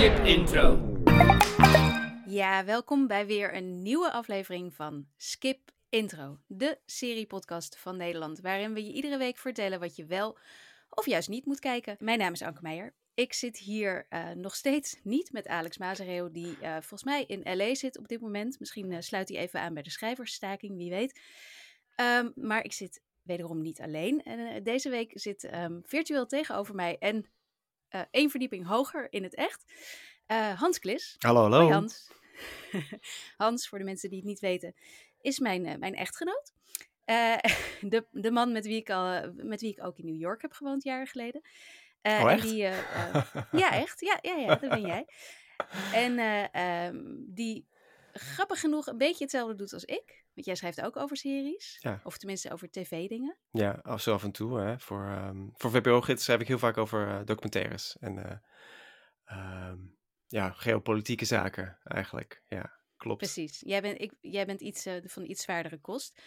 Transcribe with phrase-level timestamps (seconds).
[0.00, 0.94] Skip intro.
[2.26, 8.72] Ja, welkom bij weer een nieuwe aflevering van Skip Intro, de seriepodcast van Nederland, waarin
[8.74, 10.38] we je iedere week vertellen wat je wel
[10.90, 11.96] of juist niet moet kijken.
[11.98, 12.94] Mijn naam is Anke Meijer.
[13.14, 17.56] Ik zit hier eh, nog steeds niet met Alex Mazereeuw, die eh, volgens mij in
[17.56, 18.58] LA zit op dit moment.
[18.58, 21.20] Misschien eh, sluit hij even aan bij de schrijversstaking, wie weet.
[21.94, 24.22] Ehm, maar ik zit wederom niet alleen.
[24.22, 27.26] En deze week zit ehm, virtueel tegenover mij en
[28.10, 29.64] één verdieping hoger in het echt
[30.56, 31.16] Hans Klis.
[31.18, 31.60] Hallo, hallo.
[31.60, 32.10] Hoi Hans.
[33.36, 34.74] Hans, voor de mensen die het niet weten,
[35.20, 36.52] is mijn, mijn echtgenoot.
[37.80, 40.52] de, de man met wie, ik al, met wie ik ook in New York heb
[40.52, 41.42] gewoond, jaren geleden.
[42.02, 42.42] Uh, oh, echt?
[42.42, 44.00] Die, uh, uh, ja, echt.
[44.00, 45.06] Ja, ja, ja, dat ben jij.
[45.92, 46.18] En
[46.62, 47.66] um, die
[48.12, 50.19] grappig genoeg een beetje hetzelfde doet als ik.
[50.44, 51.78] Want jij schrijft ook over series.
[51.80, 52.00] Ja.
[52.04, 53.36] Of tenminste over tv-dingen.
[53.50, 54.60] Ja, zo af en toe.
[54.60, 54.78] Hè.
[54.78, 57.96] Voor, um, voor VPO-gids schrijf ik heel vaak over documentaires.
[57.98, 58.42] En
[59.32, 62.42] um, ja, geopolitieke zaken eigenlijk.
[62.48, 63.18] Ja, klopt.
[63.18, 63.60] Precies.
[63.64, 66.20] Jij bent, ik, jij bent iets van iets zwaardere kost.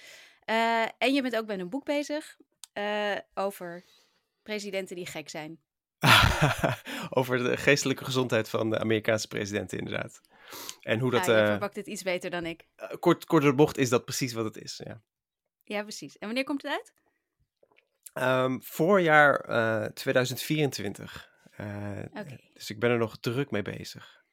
[0.97, 2.37] en je bent ook bij een boek bezig
[3.33, 3.85] over
[4.43, 5.59] presidenten die gek zijn.
[7.09, 10.21] Over de geestelijke gezondheid van de Amerikaanse presidenten, inderdaad.
[10.81, 11.25] En hoe dat.
[11.25, 12.67] Ja, je uh, verpakt dit iets beter dan ik.
[12.77, 14.81] Uh, kort, kort de bocht is dat precies wat het is.
[14.83, 15.01] Ja,
[15.63, 16.17] ja precies.
[16.17, 16.93] En wanneer komt het uit?
[18.45, 21.31] Um, voorjaar uh, 2024.
[21.53, 22.39] Okay.
[22.53, 24.23] Dus ik ben er nog druk mee bezig.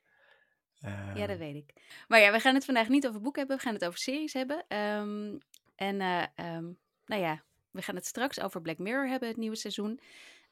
[1.15, 1.73] ja, dat weet ik.
[2.09, 4.33] Maar ja, we gaan het vandaag niet over boeken hebben, we gaan het over series
[4.33, 4.77] hebben.
[4.77, 5.39] Um,
[5.77, 6.01] en
[6.37, 10.01] um, nou ja, we gaan het straks over Black Mirror hebben, het nieuwe seizoen.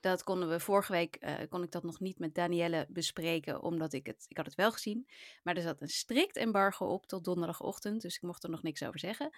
[0.01, 3.93] Dat konden we vorige week, uh, kon ik dat nog niet met Danielle bespreken, omdat
[3.93, 5.09] ik het, ik had het wel gezien.
[5.43, 8.83] Maar er zat een strikt embargo op tot donderdagochtend, dus ik mocht er nog niks
[8.83, 9.31] over zeggen.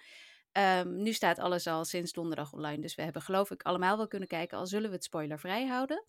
[0.51, 4.07] Um, nu staat alles al sinds donderdag online, dus we hebben geloof ik allemaal wel
[4.07, 6.05] kunnen kijken, al zullen we het spoilervrij houden.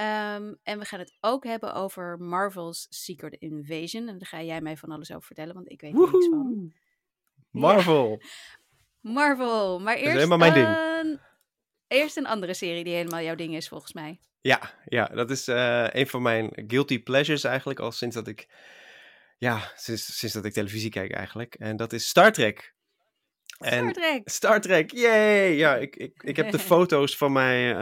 [0.00, 4.08] Um, en we gaan het ook hebben over Marvel's Secret Invasion.
[4.08, 6.72] En daar ga jij mij van alles over vertellen, want ik weet er niks van.
[7.50, 8.18] Marvel!
[8.20, 8.26] Ja.
[9.00, 9.78] Marvel.
[9.84, 11.20] Maar eerst, helemaal mijn ding.
[11.90, 14.20] Eerst een andere serie die helemaal jouw ding is, volgens mij.
[14.40, 17.78] Ja, ja dat is uh, een van mijn guilty pleasures eigenlijk.
[17.78, 18.48] Al sinds dat ik,
[19.38, 21.54] ja, sinds, sinds dat ik televisie kijk eigenlijk.
[21.54, 22.74] En dat is Star Trek.
[23.58, 24.28] En Star Trek.
[24.28, 25.52] Star Trek, yay!
[25.52, 27.78] Ja, ik, ik, ik heb de foto's van mij uh,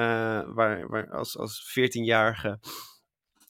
[0.54, 2.60] waar, waar als, als 14-jarige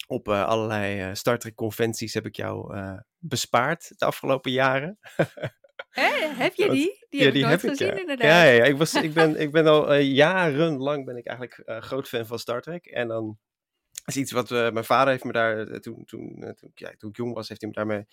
[0.06, 2.76] op uh, allerlei Star Trek conventies heb ik jou
[3.18, 4.98] bespaard de afgelopen jaren.
[5.98, 6.28] Hè?
[6.34, 7.06] Heb je die?
[7.08, 8.00] Die ja, heb die ik nooit heb gezien, ik, ja.
[8.00, 8.56] inderdaad.
[8.56, 8.64] Ja.
[8.64, 12.26] Ik, was, ik, ben, ik ben al uh, jarenlang ben ik eigenlijk uh, groot fan
[12.26, 12.86] van Star Trek.
[12.86, 13.38] En dan
[14.04, 17.16] is iets wat uh, mijn vader heeft me daar, toen, toen, toen, ja, toen ik
[17.16, 18.06] jong was, heeft hij me daarmee,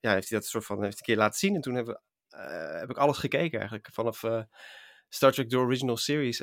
[0.00, 1.54] ja, heeft hij dat soort van, heeft een keer laten zien.
[1.54, 2.02] En toen heb,
[2.78, 3.88] heb ik alles gekeken eigenlijk.
[3.92, 4.22] Vanaf
[5.08, 6.42] Star Trek The Original Series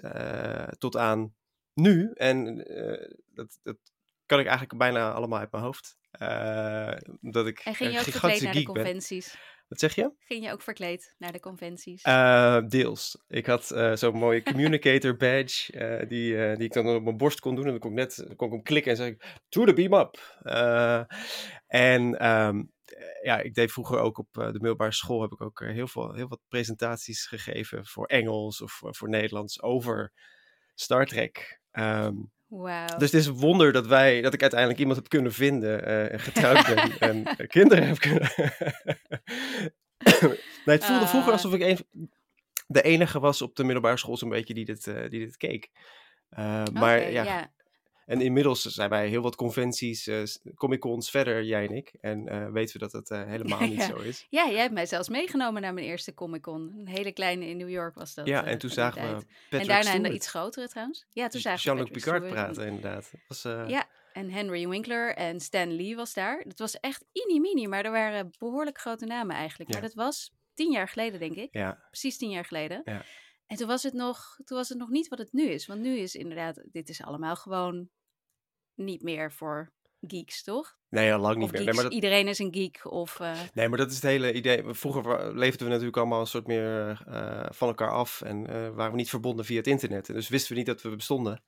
[0.78, 1.36] tot aan
[1.74, 2.12] nu.
[2.14, 2.56] En
[3.34, 3.78] dat, dat
[4.26, 5.98] kan ik eigenlijk bijna allemaal uit mijn hoofd.
[7.22, 9.02] omdat ik en ging je ook gigantische naar de geek ben.
[9.72, 10.12] Wat zeg je?
[10.20, 12.06] Ging je ook verkleed naar de conventies?
[12.06, 13.24] Uh, deels.
[13.28, 17.40] Ik had uh, zo'n mooie communicator badge uh, die, die ik dan op mijn borst
[17.40, 17.66] kon doen.
[17.66, 19.94] En dan kon ik net kon ik hem klikken en zeg ik, to the beam
[19.94, 20.18] up.
[21.68, 22.72] en um,
[23.22, 26.28] ja, ik deed vroeger ook op de middelbare school, heb ik ook heel, veel, heel
[26.28, 30.14] wat presentaties gegeven voor Engels of voor Nederlands over
[30.76, 31.60] Star Trek.
[31.72, 32.88] Um, Wow.
[32.88, 36.20] Dus het is een wonder dat wij, dat ik uiteindelijk iemand heb kunnen vinden en
[36.20, 38.32] getrouwd ben en uh, kinderen heb kunnen.
[40.66, 41.10] nee, het voelde uh.
[41.10, 42.10] vroeger alsof ik een,
[42.68, 45.70] de enige was op de middelbare school zo'n beetje die dit, uh, die dit keek.
[46.74, 47.44] Maar ja, yeah.
[48.12, 50.10] En inmiddels zijn wij heel wat conventies,
[50.56, 51.94] comic-cons verder, jij en ik.
[52.02, 53.88] En weten we dat dat helemaal niet ja.
[53.88, 54.26] zo is.
[54.30, 56.74] Ja, jij hebt mij zelfs meegenomen naar mijn eerste comic-con.
[56.78, 58.28] Een hele kleine in New York was dat.
[58.28, 61.06] Ja, en toen zagen we Patrick En daarna een iets grotere trouwens.
[61.10, 62.44] Ja, toen zagen Jean-Luc we Picard Stewart.
[62.44, 63.10] praten inderdaad.
[63.12, 63.70] Dat was, uh...
[63.70, 66.40] Ja, en Henry Winkler en Stan Lee was daar.
[66.48, 69.74] Het was echt mini-mini, maar er waren behoorlijk grote namen eigenlijk.
[69.74, 69.80] Ja.
[69.80, 71.50] Maar dat was tien jaar geleden, denk ik.
[71.52, 71.84] Ja.
[71.90, 72.82] Precies tien jaar geleden.
[72.86, 73.06] Ja.
[73.46, 75.66] En toen was, het nog, toen was het nog niet wat het nu is.
[75.66, 77.90] Want nu is inderdaad, dit is allemaal gewoon
[78.84, 79.72] niet meer voor
[80.08, 80.78] geeks, toch?
[80.90, 81.64] Nee, al lang niet of meer.
[81.64, 82.92] Nee maar, dat, Iedereen is een geek.
[82.92, 83.40] Of, uh...
[83.54, 84.64] nee, maar dat is het hele idee.
[84.68, 88.22] Vroeger leefden we natuurlijk allemaal een soort meer uh, van elkaar af.
[88.22, 90.10] En uh, waren we niet verbonden via het internet.
[90.10, 91.44] En dus wisten we niet dat we bestonden.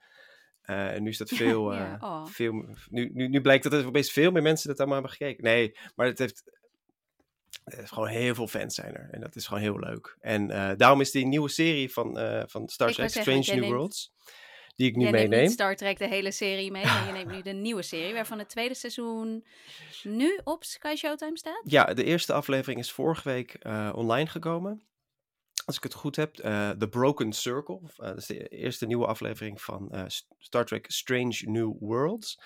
[0.61, 1.73] En nu is dat veel.
[1.73, 2.25] Ja, oh.
[2.25, 2.53] veel
[2.89, 5.43] nu, nu, nu blijkt dat er opeens veel meer mensen dat allemaal hebben gekeken.
[5.43, 6.43] Nee, maar het heeft.
[7.63, 9.09] Er is gewoon heel veel fans zijn er.
[9.11, 10.17] En dat is gewoon heel leuk.
[10.19, 10.47] En
[10.77, 14.13] daarom is die nieuwe serie van, van Star Trek Strange New Worlds.
[14.75, 15.29] Die ik nu jij meeneem.
[15.29, 16.85] neemt niet Star Trek de hele serie mee.
[16.85, 18.13] Maar je neemt nu de nieuwe serie.
[18.13, 19.45] Waarvan het tweede seizoen
[20.03, 21.61] nu op Sky Showtime staat.
[21.63, 23.57] Ja, de eerste aflevering is vorige week
[23.93, 24.83] online gekomen
[25.65, 27.79] als ik het goed heb, uh, The Broken Circle.
[27.83, 32.41] Uh, dat is de eerste nieuwe aflevering van Star Trek Strange New Worlds.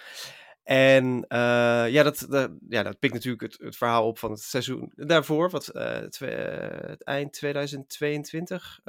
[0.64, 4.40] En uh, ja, dat, dat, ja, dat pikt natuurlijk het, het, verhaal op van het
[4.40, 8.80] seizoen daarvoor, wat uh, eind 2022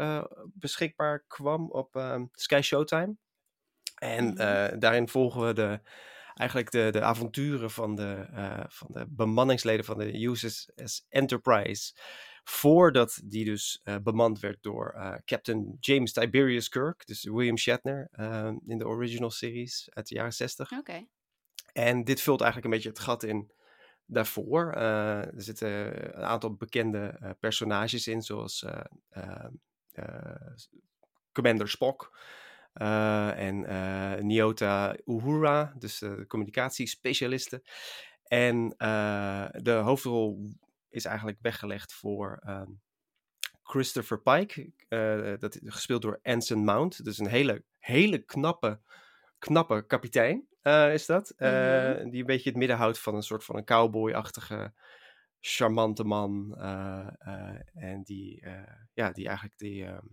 [0.55, 3.17] beschikbaar kwam op Sky Showtime.
[3.99, 4.79] En mm-hmm.
[4.79, 5.81] daarin volgen we de,
[6.35, 8.27] eigenlijk de, de avonturen van de,
[8.69, 11.93] van de bemanningsleden van de USS Enterprise
[12.49, 18.09] voordat die dus uh, bemand werd door uh, Captain James Tiberius Kirk, dus William Shatner
[18.17, 20.71] uh, in de original series uit de jaren 60.
[20.71, 20.81] Oké.
[20.81, 21.09] Okay.
[21.73, 23.51] En dit vult eigenlijk een beetje het gat in
[24.07, 24.73] daarvoor.
[24.73, 25.69] er zitten
[26.17, 28.65] een aantal bekende personages in, zoals
[31.33, 32.19] Commander Spock.
[32.79, 33.67] En
[34.27, 37.63] Nyota Uhura, dus de communicatiespecialisten.
[38.25, 38.69] En
[39.63, 40.53] de hoofdrol
[40.89, 42.71] is eigenlijk weggelegd voor ehm,
[43.63, 44.73] Christopher Pike.
[44.89, 47.05] Uh, dat gespeeld door Anson Mount.
[47.05, 48.81] Dus een hele, hele knappe,
[49.39, 51.35] knappe kapitein uh, is dat.
[51.37, 54.73] Mm Die een beetje het midden houdt van een soort van een cowboy-achtige
[55.41, 56.57] charmante man.
[57.75, 58.47] en die,
[58.93, 60.07] ja, die eigenlijk die, ehm,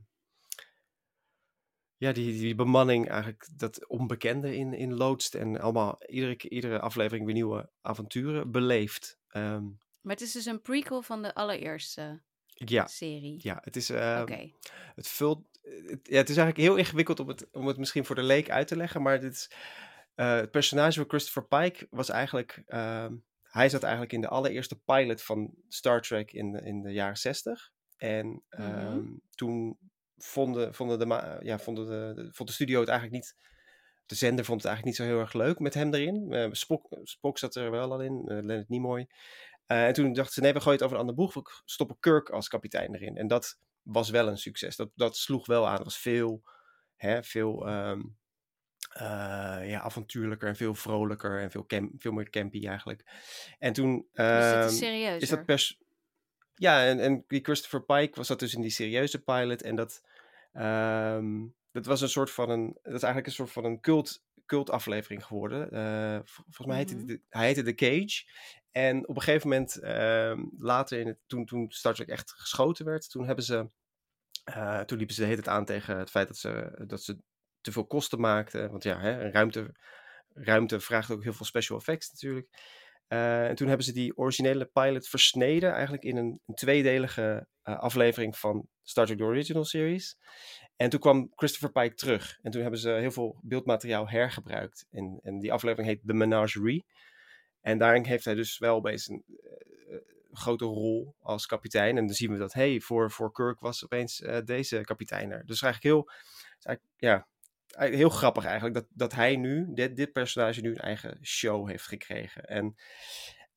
[1.97, 5.35] ja, die, die bemanning eigenlijk dat onbekende in, in loodst.
[5.35, 9.19] En allemaal iedere, iedere aflevering weer nieuwe avonturen beleeft.
[9.33, 13.39] Um, maar het is dus een prequel van de allereerste ja, serie.
[13.41, 13.89] Ja, het is.
[13.89, 14.23] Uh,
[14.95, 15.47] Het vult.
[15.61, 18.49] Het, ja, het is eigenlijk heel ingewikkeld om het, om het misschien voor de leek
[18.49, 19.01] uit te leggen.
[19.01, 19.51] Maar dit is,
[20.15, 22.63] uh, het personage van Christopher Pike was eigenlijk.
[22.67, 23.07] Uh,
[23.43, 27.17] hij zat eigenlijk in de allereerste pilot van Star Trek in de, in de jaren
[27.17, 27.71] 60.
[27.97, 29.77] En mm toen
[30.17, 33.35] vonden, vonden, de, ja, vonden de, vond de studio het eigenlijk niet
[34.05, 36.31] de zender vond het eigenlijk niet zo heel erg leuk met hem erin.
[36.31, 39.07] Uh, Spock, Spock zat er wel al in, uh, Leonard Nimoy.
[39.67, 41.33] Uh, en toen dachten ze, nee, we gooien het over een ander boeg.
[41.33, 43.17] We stoppen Kirk als kapitein erin.
[43.17, 44.75] En dat was wel een succes.
[44.75, 45.75] Dat, dat sloeg wel aan.
[45.75, 46.43] Dat was veel,
[46.95, 48.17] hè, veel um,
[48.97, 51.41] uh, ja, avontuurlijker en veel vrolijker.
[51.41, 53.03] En veel, camp, veel meer campy eigenlijk.
[53.59, 54.07] En toen...
[54.13, 55.21] Uh, is serieus?
[55.21, 55.79] Is dat pers...
[56.55, 59.61] Ja, en, en die Christopher Pike was dat dus in die serieuze pilot.
[59.61, 60.03] En dat...
[60.53, 62.77] Um, dat was een soort van een...
[62.81, 65.73] Dat is eigenlijk een soort van een cult cultaflevering geworden.
[65.73, 68.23] Uh, volgens mij heette mm hij heette The Cage.
[68.71, 72.85] En op een gegeven moment, uh, later in het, toen, toen Star Trek echt geschoten
[72.85, 73.69] werd, toen hebben ze,
[74.49, 77.17] uh, toen liepen ze de hele tijd aan tegen het feit dat ze, dat ze
[77.61, 78.71] te veel kosten maakten.
[78.71, 79.75] Want ja, hè, ruimte,
[80.33, 82.47] ruimte vraagt ook heel veel special effects natuurlijk.
[83.09, 88.37] Uh, en toen hebben ze die originele pilot versneden, eigenlijk in een, een tweedelige aflevering
[88.37, 90.17] van Star Trek The Original Series.
[90.75, 92.39] En toen kwam Christopher Pike terug.
[92.41, 94.85] En toen hebben ze heel veel beeldmateriaal hergebruikt.
[94.91, 96.85] En, en die aflevering heet The Menagerie.
[97.61, 99.97] En daarin heeft hij dus wel opeens een uh,
[100.31, 101.97] grote rol als kapitein.
[101.97, 105.45] En dan zien we dat, hey, voor, voor Kirk was opeens deze kapitein er.
[105.45, 106.11] Dus eigenlijk heel,
[106.61, 107.27] eigenlijk, ja,
[107.75, 111.87] heel grappig eigenlijk dat, dat hij nu, dit, dit personage nu een eigen show heeft
[111.87, 112.45] gekregen.
[112.45, 112.65] En,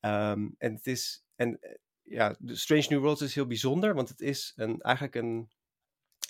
[0.01, 1.59] um, en het is, en
[2.03, 5.49] ja, de Strange New Worlds is heel bijzonder, want het is een, eigenlijk een,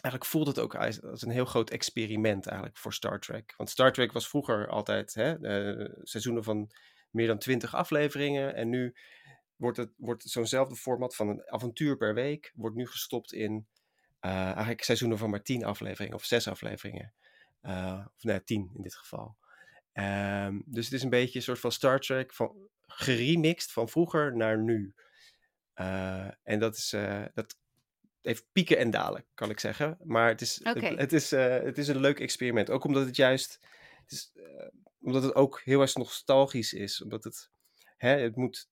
[0.01, 3.53] eigenlijk voelt het ook als, een heel groot experiment eigenlijk voor Star Trek.
[3.57, 6.71] Want Star Trek was vroeger altijd hè, uh, seizoenen van
[7.12, 8.56] meer dan twintig afleveringen.
[8.56, 8.95] En nu
[9.56, 13.67] wordt, het, wordt zo'nzelfde format van een avontuur per week, wordt nu gestopt in
[14.22, 17.13] uh, eigenlijk seizoenen van maar tien afleveringen of zes afleveringen.
[17.62, 19.38] Uh, of nee, tien in dit geval.
[19.94, 24.36] Um, dus het is een beetje een soort van Star Trek van, geremixed van vroeger
[24.36, 24.94] naar nu.
[25.75, 26.89] Uh, en dat, is,
[27.34, 27.58] dat
[28.22, 29.98] heeft pieken en dalen, kan ik zeggen.
[30.04, 30.89] Maar het is, okay.
[30.89, 32.70] het, het, is, het is een leuk experiment.
[32.70, 33.60] Ook omdat het juist.
[34.01, 34.32] Het is,
[35.01, 37.01] omdat het ook heel erg nostalgisch is.
[37.01, 37.50] Omdat het,
[37.98, 38.70] hè, het moet,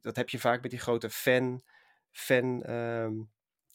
[0.00, 1.62] dat heb je vaak met die grote fan,
[2.10, 3.30] fan um,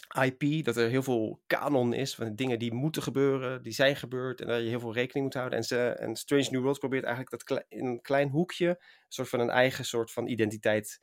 [0.08, 4.42] IP, dat er heel veel kanon is van dingen die moeten gebeuren, die zijn gebeurd
[4.42, 5.58] en dat je heel veel rekening moet houden.
[5.58, 9.30] En, ze, en Strange New Worlds probeert eigenlijk dat in een klein hoekje een soort
[9.30, 11.02] van een eigen soort van identiteit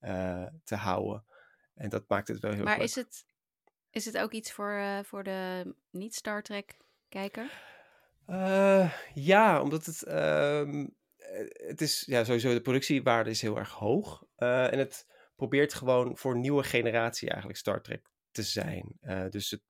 [0.00, 1.24] uh, te houden.
[1.74, 3.24] En dat maakt het wel heel Maar is het,
[3.90, 6.76] is het ook iets voor, uh, voor de niet-Star Trek
[7.08, 7.50] kijker?
[8.28, 10.04] Uh, ja, omdat het.
[10.08, 10.84] Uh,
[11.52, 14.24] het is ja, sowieso de productiewaarde is heel erg hoog.
[14.36, 18.98] En het probeert gewoon voor een nieuwe generatie eigenlijk Star Trek te zijn.
[19.30, 19.62] dus het,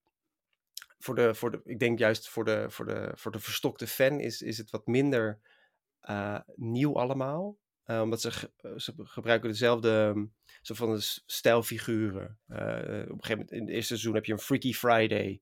[0.98, 4.20] voor de, voor de, ik denk juist voor de, voor de, voor de verstokte fan
[4.20, 5.40] is, is het wat minder
[6.54, 7.58] nieuw allemaal.
[7.84, 12.38] omdat ze, ze gebruiken dezelfde um, soort van stijlfiguren.
[12.46, 15.40] op een gegeven moment in het eerste seizoen heb je een Freaky Friday.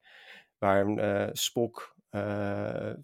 [0.58, 1.96] Waar een Spock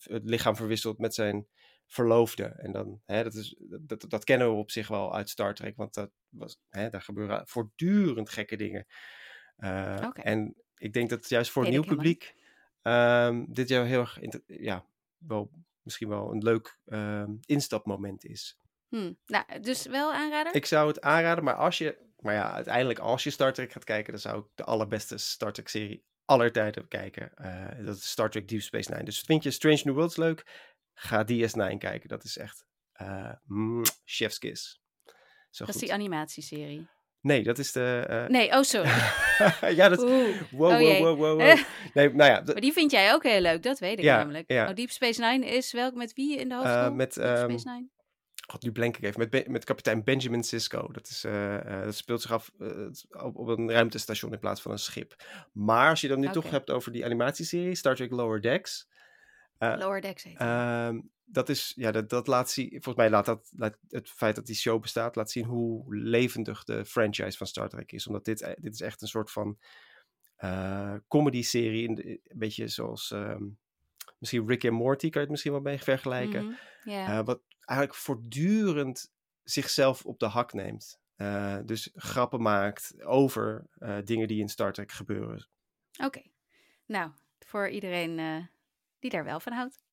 [0.03, 1.47] het lichaam verwisselt met zijn
[1.87, 2.45] verloofde.
[2.45, 5.77] En dan, hè, dat, is, dat, dat kennen we op zich wel uit Star Trek,
[5.77, 8.87] want dat was, hè, daar gebeuren voortdurend gekke dingen.
[9.57, 10.11] Okay.
[10.13, 12.35] En ik denk dat juist voor een nieuw publiek
[12.83, 14.87] um, dit jou heel erg ja,
[15.19, 15.51] wel
[15.83, 18.59] misschien wel een leuk ehm, instapmoment is.
[18.89, 19.13] Hm.
[19.27, 20.55] Nou, dus wel aanraden?
[20.55, 23.85] Ik zou het aanraden, maar als je, maar ja, uiteindelijk als je Star Trek gaat
[23.85, 27.33] kijken, dan zou ik de allerbeste Star Trek serie aller tijden kijken.
[27.41, 29.05] Uh, dat is Star Trek Deep Space Nine.
[29.05, 30.71] Dus vind je Strange New Worlds leuk?
[30.95, 32.09] Ga DS9 kijken.
[32.09, 32.67] Dat is echt
[33.03, 33.33] uh,
[34.05, 34.83] chef's kiss.
[35.51, 36.89] Zo dat is die animatieserie.
[37.25, 38.07] Nee, dat is de.
[38.11, 38.27] Uh...
[38.27, 38.89] Nee, oh sorry.
[39.81, 40.01] ja, dat.
[40.01, 41.59] Wow, wow, oh, wow, wow, wow.
[41.95, 42.43] Nee, nou ja.
[42.45, 44.51] Maar die vind jij ook heel leuk, dat weet ik namelijk.
[44.51, 44.69] Ja.
[44.69, 46.75] Oh, Deep Space Nine is welk met wie in de hoofdrol?
[46.75, 47.15] Uh, met.
[47.15, 47.89] Deep Space Nine.
[48.47, 49.29] God, nu blank ik even.
[49.31, 50.89] Met, met kapitein Benjamin Sisko.
[50.93, 52.69] Dat, is, uh, uh, dat speelt zich af uh,
[53.11, 55.15] op, op, een ruimtestation in plaats van een schip.
[55.53, 56.43] Maar als je dan nu okay.
[56.43, 58.89] toch hebt over die animatieserie, Star Trek Lower Decks.
[59.79, 60.91] Lower Decks heet uh,
[61.25, 64.47] Dat is, ja, dat, dat laat zien, volgens mij laat dat, laat het feit dat
[64.47, 68.07] die show bestaat, laat zien hoe levendig de franchise van Star Trek is.
[68.07, 69.59] Omdat dit, dit is echt een soort van
[71.09, 73.11] comedy-serie, een beetje zoals...
[73.11, 73.59] Um,
[74.19, 76.45] misschien Rick en Morty kan je het misschien wel mee vergelijken.
[76.45, 77.27] Mm, yeah.
[77.27, 81.01] wat eigenlijk voortdurend zichzelf op de hak neemt.
[81.17, 83.67] Uh, dus grappen maakt over
[84.05, 85.49] dingen die in Star Trek gebeuren.
[85.93, 86.31] Oké, okay.
[86.87, 88.49] nou, voor iedereen
[89.05, 89.85] die daar wel van houdt.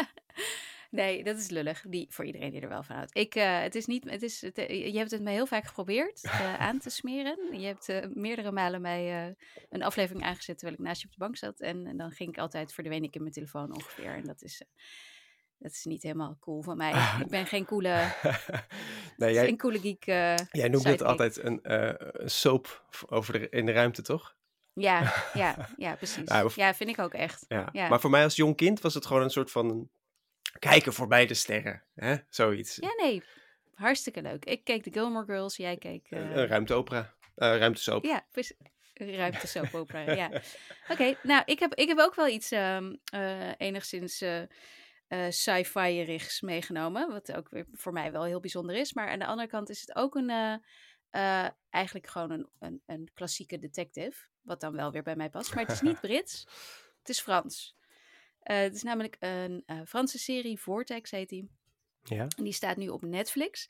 [0.90, 1.84] nee, dat is lullig.
[1.88, 3.16] Die, voor iedereen die er wel van houdt.
[3.16, 6.26] Ik, het is niet, het is, het, je hebt het me heel vaak geprobeerd
[6.58, 7.60] aan te smeren.
[7.60, 9.34] Je hebt meerdere malen mij
[9.68, 11.60] een aflevering aangezet terwijl ik naast je op de bank zat.
[11.60, 14.14] En, en dan ging ik altijd, verdween ik in mijn telefoon ongeveer.
[14.14, 14.62] En dat is
[15.62, 16.92] dat is niet helemaal cool van mij.
[17.24, 18.14] ik ben geen coole,
[19.16, 20.06] nee, jij, geen coole geek.
[20.06, 21.92] Uh, jij noemt het altijd een, uh,
[22.24, 24.36] soap over de, in de ruimte, toch?
[24.74, 26.28] Ja, ja, ja, precies.
[26.28, 27.44] Ja, of, ja, vind ik ook echt.
[27.48, 27.68] Ja.
[27.72, 27.88] ja.
[27.88, 29.88] Maar voor mij als jong kind was het gewoon een soort van
[30.58, 32.16] kijken voorbij de sterren, hè?
[32.28, 32.76] Zoiets.
[32.76, 33.22] Ja, nee,
[33.74, 34.44] hartstikke leuk.
[34.44, 36.06] Ik keek de Gilmore Girls, jij keek...
[36.10, 36.18] Uh...
[36.18, 38.04] Een ruimteopera, ruimtesoap.
[38.04, 38.56] Ja, precies.
[38.94, 40.26] Ruimtesoap ja.
[40.26, 40.42] Oké,
[40.88, 43.00] okay, nou, ik heb, ik heb ook wel iets um,
[43.56, 44.42] enigszins uh,
[45.28, 47.10] sci-fi-rigs meegenomen.
[47.10, 48.92] Wat ook weer voor mij wel heel bijzonder is.
[48.92, 50.30] Maar aan de andere kant is het ook een,
[51.12, 54.26] uh, uh, eigenlijk gewoon een, een, een, klassieke detective.
[54.40, 55.54] Wat dan wel weer bij mij past.
[55.54, 56.46] Maar het is niet Brits.
[56.98, 57.76] Het is Frans.
[58.38, 61.50] het is namelijk een Franse serie, Vortex heet die.
[62.02, 62.26] Ja.
[62.36, 63.66] En die staat nu op Netflix.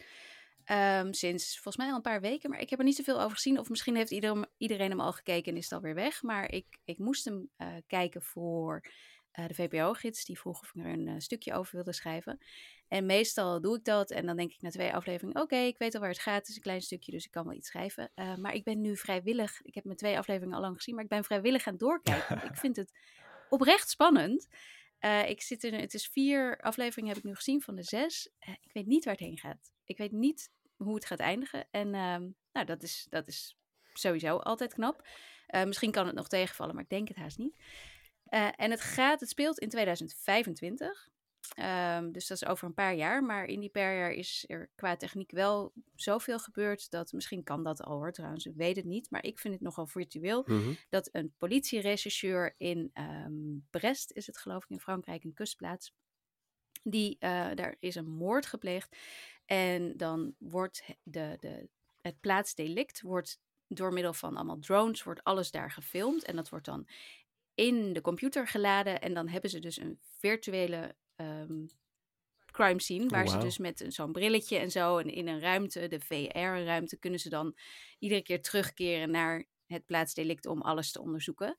[0.67, 2.51] Um, sinds volgens mij al een paar weken.
[2.51, 3.59] Maar ik heb er niet zoveel over gezien.
[3.59, 6.23] Of misschien heeft iedereen, iedereen hem al gekeken en is het alweer weg.
[6.23, 7.51] Maar ik, ik moest hem
[7.87, 8.85] kijken voor
[9.31, 10.25] de VPO-gids.
[10.25, 12.39] Die vroeg of ik er een stukje over wilde schrijven.
[12.93, 14.11] En meestal doe ik dat.
[14.11, 16.39] En dan denk ik na twee afleveringen: oké, okay, ik weet al waar het gaat.
[16.39, 18.11] Het is een klein stukje, dus ik kan wel iets schrijven.
[18.15, 19.63] Uh, maar ik ben nu vrijwillig.
[19.63, 20.95] Ik heb mijn twee afleveringen al lang gezien.
[20.95, 22.45] Maar ik ben vrijwillig aan het doorkijken.
[22.51, 22.93] ik vind het
[23.49, 24.49] oprecht spannend.
[25.27, 28.31] ik zit in, het is vier afleveringen heb ik nu gezien van de zes.
[28.39, 29.73] ik weet niet waar het heen gaat.
[29.85, 31.67] Ik weet niet hoe het gaat eindigen.
[31.71, 33.57] En ehm, nou, dat is, dat is
[33.93, 35.09] sowieso altijd knap.
[35.67, 37.57] misschien kan het nog tegenvallen, maar ik denk het haast niet.
[38.57, 41.11] En het gaat, het speelt in 2025.
[41.59, 43.25] Um, ehm, dus dat is over een paar jaar.
[43.25, 47.65] Maar in die paar jaar is er qua techniek wel zoveel gebeurd dat misschien kan
[47.65, 48.47] dat al hoor trouwens.
[48.47, 49.11] Ik weet het niet.
[49.11, 50.43] Maar ik vind het nogal virtueel.
[50.47, 50.77] Mm -hmm.
[50.89, 55.93] Dat een politierechercheur in um, Brest, is het geloof ik in Frankrijk, een kustplaats.
[56.83, 58.97] Die, uh, daar is een moord gepleegd.
[59.47, 61.69] En dan wordt de, de,
[62.01, 66.25] het plaatsdelict wordt door middel van allemaal drones, wordt alles daar gefilmd.
[66.25, 66.87] En dat wordt dan
[67.55, 69.01] in de computer geladen.
[69.01, 71.69] En dan hebben ze dus een virtuele um,
[72.51, 73.09] crime scene.
[73.09, 73.33] Waar wow.
[73.33, 74.99] ze dus met zo'n brilletje en zo.
[74.99, 77.57] En in een ruimte, de VR-ruimte, kunnen ze dan
[77.99, 81.57] iedere keer terugkeren naar het plaatsdelict om alles te onderzoeken.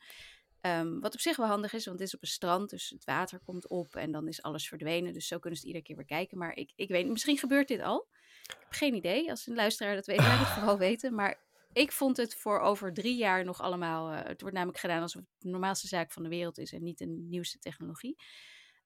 [0.62, 3.06] Um, wat op zich wel handig is, want het is op een strand, dus het
[3.06, 5.14] water komt op en dan is alles verdwenen.
[5.14, 6.38] Dus zo kunnen ze het iedere keer weer kijken.
[6.38, 8.08] Maar ik, ik weet, misschien gebeurt dit al.
[8.44, 9.30] Ik heb geen idee.
[9.30, 11.16] Als een luisteraar dat weet, laat het vooral weten.
[11.16, 11.40] Maar
[11.74, 14.12] ik vond het voor over drie jaar nog allemaal.
[14.12, 16.84] Uh, het wordt namelijk gedaan alsof het de normaalste zaak van de wereld is en
[16.84, 18.16] niet de nieuwste technologie.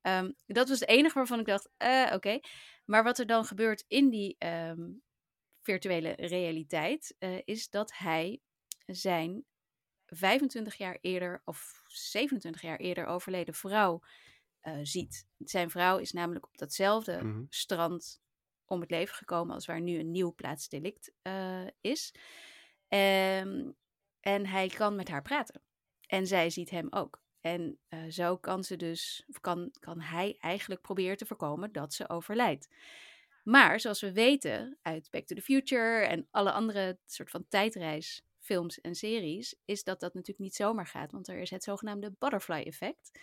[0.07, 2.13] Um, dat was het enige waarvan ik dacht: uh, oké.
[2.15, 2.43] Okay.
[2.85, 5.01] Maar wat er dan gebeurt in die um,
[5.61, 8.41] virtuele realiteit, uh, is dat hij
[8.85, 9.45] zijn
[10.05, 14.01] 25 jaar eerder of 27 jaar eerder overleden vrouw
[14.81, 15.25] ziet.
[15.37, 17.43] Zijn vrouw is namelijk op datzelfde Mhm.
[17.49, 18.21] strand
[18.65, 21.11] om het leven gekomen als waar nu een nieuw plaatsdelict
[21.81, 22.13] is.
[22.87, 23.75] Um,
[24.19, 25.61] en hij kan met haar praten.
[26.07, 27.21] En zij ziet hem ook.
[27.47, 32.09] En uh, zo kan ze dus, kan, kan hij eigenlijk proberen te voorkomen dat ze
[32.09, 32.67] overlijdt.
[33.43, 38.81] Maar zoals we weten uit Back to the Future en alle andere soort van tijdreisfilms
[38.81, 41.11] en series, is dat dat natuurlijk niet zomaar gaat.
[41.11, 43.19] Want er is het zogenaamde butterfly effect.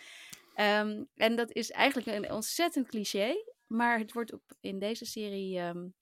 [0.57, 3.35] Um, en dat is eigenlijk een ontzettend cliché.
[3.67, 5.95] Maar het wordt op, in deze serie um,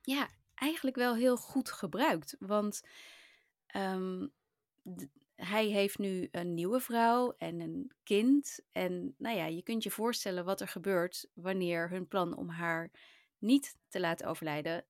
[0.00, 2.36] ja, eigenlijk wel heel goed gebruikt.
[2.38, 2.80] Want
[3.76, 4.32] um,
[5.40, 8.60] hij heeft nu een nieuwe vrouw en een kind.
[8.72, 12.90] En nou ja, je kunt je voorstellen wat er gebeurt wanneer hun plan om haar
[13.38, 14.84] niet te laten overlijden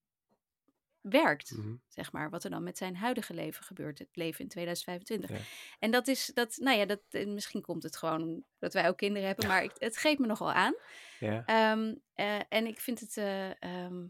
[1.00, 1.56] werkt.
[1.56, 1.74] Mhm.
[1.88, 5.30] Zeg maar, wat er dan met zijn huidige leven gebeurt, het leven in 2025.
[5.30, 5.44] Ja.
[5.78, 8.96] En dat is, dat, nou ja, dat, eh, misschien komt het gewoon dat wij ook
[8.96, 10.74] kinderen hebben, maar ik, het geeft me nogal aan.
[11.18, 11.44] Ja.
[11.44, 14.06] Ehm, eh, en ik vind het, eh, ehm,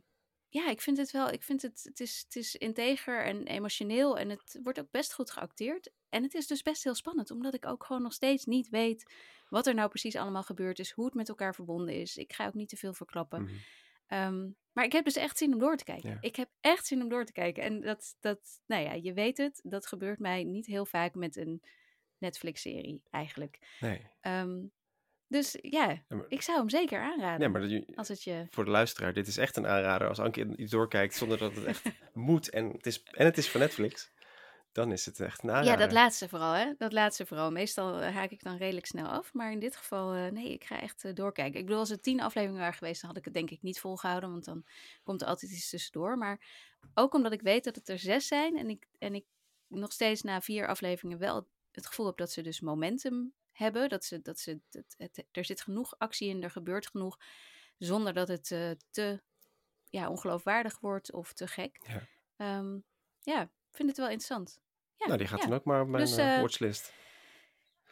[0.52, 4.18] ja, ik vind het wel, ik vind het, het is, het is integer en emotioneel
[4.18, 5.90] en het wordt ook best goed geacteerd.
[6.08, 9.12] En het is dus best heel spannend, omdat ik ook gewoon nog steeds niet weet
[9.48, 12.16] wat er nou precies allemaal gebeurd is, hoe het met elkaar verbonden is.
[12.16, 13.42] Ik ga ook niet te veel verklappen.
[13.42, 13.54] Mhm.
[14.06, 16.10] Ehm, maar ik heb dus echt zin om door te kijken.
[16.10, 16.18] Ja.
[16.20, 17.62] Ik heb echt zin om door te kijken.
[17.62, 21.36] En dat, dat, nou ja, je weet het, dat gebeurt mij niet heel vaak met
[21.36, 21.62] een
[22.18, 23.76] Netflix-serie eigenlijk.
[23.80, 24.06] Nee.
[24.20, 24.66] Ehm,
[25.30, 27.40] dus ja, Ja, maar, ik zou hem zeker aanraden.
[27.40, 28.46] nee, maar dat- Als het je.
[28.50, 30.08] voor de luisteraar, dit is echt een aanrader.
[30.08, 31.82] Als Anke iets doorkijkt zonder dat het echt
[32.12, 34.10] moet en het is, en het is van Netflix,
[34.72, 35.70] dan is het echt een aanrader.
[35.72, 36.72] Ja, dat laatste vooral, hè?
[36.78, 37.50] Dat laatste vooral.
[37.50, 39.32] Meestal eh, haak ik dan redelijk snel af.
[39.34, 41.58] Maar in dit geval, eh, nee, ik ga echt eh, doorkijken.
[41.60, 43.80] Ik bedoel, als het tien afleveringen waren geweest, dan had ik het denk ik niet
[43.80, 44.30] volgehouden.
[44.30, 44.64] Want dan
[45.02, 46.18] komt er altijd iets tussendoor.
[46.18, 46.40] Maar
[46.94, 48.56] ook omdat ik weet dat het er zes zijn.
[48.58, 49.24] En ik, en ik
[49.68, 53.88] nog steeds na vier afleveringen wel het gevoel heb dat ze dus momentum hebben.
[53.88, 57.18] Dat ze, dat ze, het, het- er zit genoeg actie in, er gebeurt genoeg.
[57.78, 59.22] Zonder dat het eh, te
[59.88, 61.80] ja, ongeloofwaardig wordt of te gek.
[61.86, 62.06] Ja.
[62.36, 62.78] Ehm,
[63.20, 64.60] ja, vind het wel interessant.
[64.96, 65.46] Ja, nou, die gaat ja.
[65.46, 66.92] dan ook maar op mijn Dus, eh, eh, watchlist.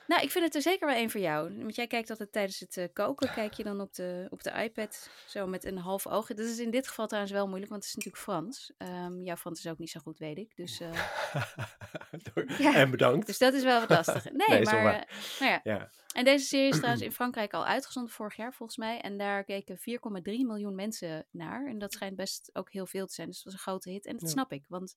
[0.08, 1.58] Nou, ik vind het er zeker wel één voor jou.
[1.62, 4.50] Want jij kijkt altijd tijdens het eh, koken, kijk je dan op de, op de
[4.50, 6.26] iPad zo met een half oog.
[6.26, 8.72] Dat is in dit geval trouwens wel moeilijk, want het is natuurlijk Frans.
[8.78, 10.56] Ehm jouw Frans is ook niet zo goed, weet ik.
[10.56, 10.92] Dus, eh,
[12.64, 12.74] ja.
[12.74, 13.26] En bedankt.
[13.26, 14.24] dus dat is wel wat lastig.
[14.48, 15.02] Nee, maar eh,
[15.38, 15.60] nou ja.
[15.62, 15.90] Ja.
[16.14, 19.00] En deze serie is trouwens in Frankrijk al uitgezonden vorig jaar volgens mij.
[19.00, 19.82] En daar keken 4,3
[20.22, 21.66] miljoen mensen naar.
[21.66, 23.26] En dat schijnt best ook heel veel te zijn.
[23.28, 24.06] Dus het was een grote hit.
[24.06, 24.28] En dat Ja.
[24.28, 24.64] snap ik.
[24.68, 24.96] Want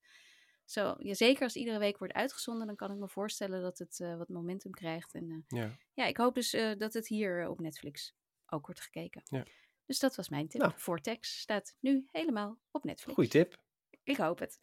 [0.71, 3.77] zo, ja, zeker als het iedere week wordt uitgezonden, dan kan ik me voorstellen dat
[3.77, 5.13] het eh, wat momentum krijgt.
[5.13, 5.77] En eh, Ja.
[5.93, 8.13] ja, ik hoop dus eh, dat het hier op Netflix
[8.46, 9.22] ook wordt gekeken.
[9.25, 9.46] Ja.
[9.85, 10.61] Dus dat was mijn tip.
[10.61, 10.74] Nou.
[10.75, 13.13] Vortex staat nu helemaal op Netflix.
[13.13, 13.61] Goeie tip.
[14.03, 14.57] Ik hoop het.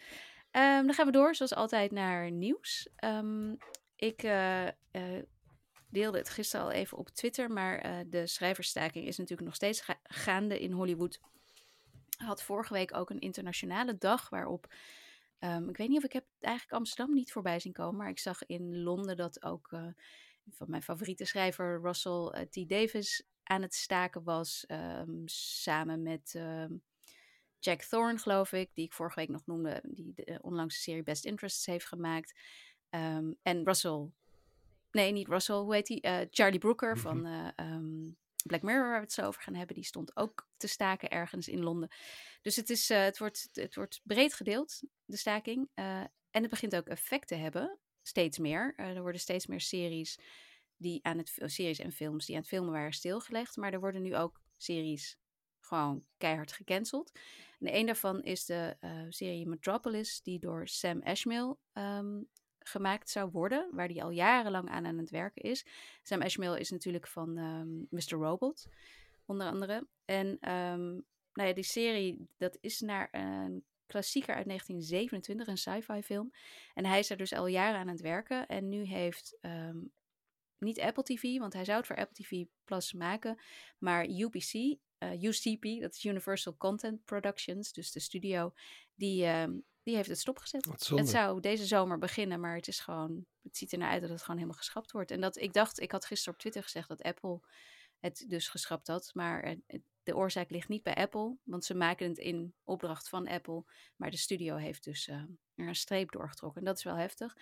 [0.50, 2.88] Ehm, dan gaan we door, zoals altijd, naar nieuws.
[2.96, 3.54] Ehm,
[3.96, 4.20] ik
[5.90, 10.00] deelde het gisteren al even op Twitter, maar de schrijversstaking is natuurlijk nog steeds ga-
[10.02, 11.20] gaande in Hollywood.
[12.16, 14.66] Had vorige week ook een internationale dag waarop.
[15.38, 18.18] Ehm, ik weet niet of ik heb eigenlijk Amsterdam niet voorbij zien komen, maar ik
[18.18, 19.87] zag in Londen dat ook eh,
[20.51, 22.68] van mijn favoriete schrijver Russell eh, T.
[22.68, 26.72] Davis aan het staken was, ehm, samen met ehm,
[27.59, 30.81] Jack Thorne, geloof ik, die ik vorige week nog noemde, die de eh, onlangs de
[30.81, 32.40] serie Best Interests heeft gemaakt.
[33.42, 34.11] En Russell,
[34.90, 36.27] nee, niet Russell, hoe heet hij?
[36.31, 37.01] Charlie Brooker Mhm.
[37.01, 37.27] van
[38.46, 41.48] Black Mirror, waar we het zo over gaan hebben, die stond ook te staken ergens
[41.48, 41.88] in Londen.
[42.42, 45.68] Dus het, is, eh, het, wordt, het wordt breed gedeeld, de staking.
[45.74, 48.74] Eh, en het begint ook effect te hebben, steeds meer.
[48.77, 50.18] Eh, er worden steeds meer series,
[50.77, 53.57] die aan het, series en films die aan het filmen waren stilgelegd.
[53.57, 55.18] Maar er worden nu ook series
[55.61, 57.12] gewoon keihard gecanceld.
[57.59, 58.77] En een daarvan is de
[59.09, 62.20] serie Metropolis, die door Sam ehm,
[62.70, 65.66] gemaakt zou worden, waar die al jarenlang aan aan het werken is.
[66.02, 68.24] Sam Esmail is natuurlijk van ehm, Mr.
[68.24, 68.66] Robot,
[69.24, 69.87] onder andere.
[70.04, 70.87] En ehm,
[71.33, 76.33] nou ja, die serie, dat is naar een klassieker uit 1927, een sci-fi film.
[76.74, 78.46] En hij is er dus al jaren aan het werken.
[78.46, 79.78] En nu heeft ehm,
[80.59, 83.38] niet Apple TV, want hij zou het voor Apple TV Plus maken,
[83.78, 88.52] maar UPC, eh, UCP, dat is Universal Content Productions, dus de studio,
[88.94, 90.64] die, ehm, die heeft het stopgezet.
[90.88, 94.11] Het zou deze zomer beginnen, maar het is gewoon, het ziet er naar uit dat
[94.11, 95.11] het gewoon helemaal geschrapt wordt.
[95.11, 97.40] En dat ik dacht, ik had gisteren op Twitter gezegd dat Apple
[97.98, 99.57] het dus geschrapt had, maar
[100.03, 103.64] de oorzaak ligt niet bij Apple, want ze maken het in opdracht van Apple,
[103.96, 105.16] maar de studio heeft dus eh,
[105.55, 106.61] er een streep doorgetrokken.
[106.61, 107.37] En dat is wel heftig.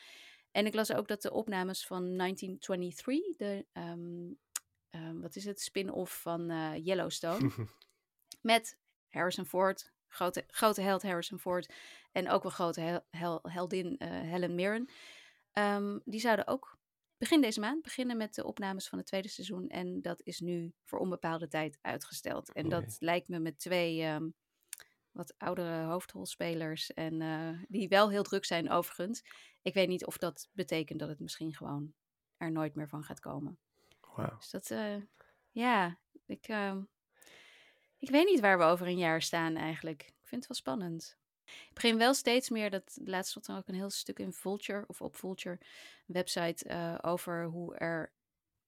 [0.51, 4.33] En ik las ook dat de opnames van 1923, de, ehm,
[4.91, 7.51] ehm, wat is het, spin-off van eh, Yellowstone,
[8.41, 8.79] met
[9.09, 11.73] Harrison Ford, grote, grote held Harrison Ford,
[12.13, 14.89] en ook wel grote hel- hel- heldin eh, Helen Mirren.
[15.53, 16.79] Ehm, die zouden ook
[17.19, 19.69] begin deze maand beginnen met de opnames van het tweede seizoen.
[19.69, 22.53] En dat is nu voor onbepaalde tijd uitgesteld.
[22.53, 24.29] En dat lijkt me met twee ehm,
[25.11, 26.93] wat oudere hoofdrolspelers.
[26.93, 29.23] En eh, die wel heel druk zijn overigens.
[29.63, 31.95] Ik weet niet of dat betekent dat het misschien gewoon
[32.37, 33.59] er nooit meer van gaat komen.
[34.01, 34.37] Wauw.
[34.37, 34.97] Dus dat, eh,
[35.51, 36.83] ja, ik, ehm,
[38.07, 40.03] ik weet niet waar we over een jaar staan eigenlijk.
[40.03, 41.17] Ik vind het wel spannend.
[41.45, 44.85] Ik begin wel steeds meer, dat laatst stond er ook een heel stuk in Vulture,
[44.87, 45.59] of op Vulture,
[46.07, 48.13] website, eh, over hoe er,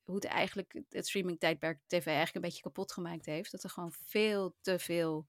[0.05, 3.51] hoe het eigenlijk het streaming-tijdperk tv eigenlijk een beetje kapot gemaakt heeft.
[3.51, 5.27] Dat er gewoon veel te veel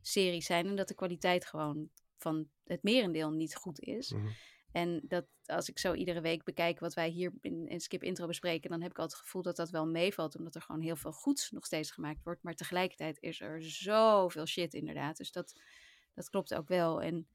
[0.00, 4.12] series zijn en dat de kwaliteit gewoon van het merendeel niet goed is.
[4.12, 4.26] Mhm.
[4.72, 8.26] En dat als ik zo iedere week bekijk wat wij hier in, in Skip Intro
[8.26, 10.96] bespreken, dan heb ik altijd het gevoel dat dat wel meevalt, omdat er gewoon heel
[10.96, 12.42] veel goeds nog steeds gemaakt wordt.
[12.42, 15.16] Maar tegelijkertijd is er zoveel shit inderdaad.
[15.16, 15.60] Dus dat,
[16.14, 17.02] dat klopt ook wel.
[17.02, 17.26] En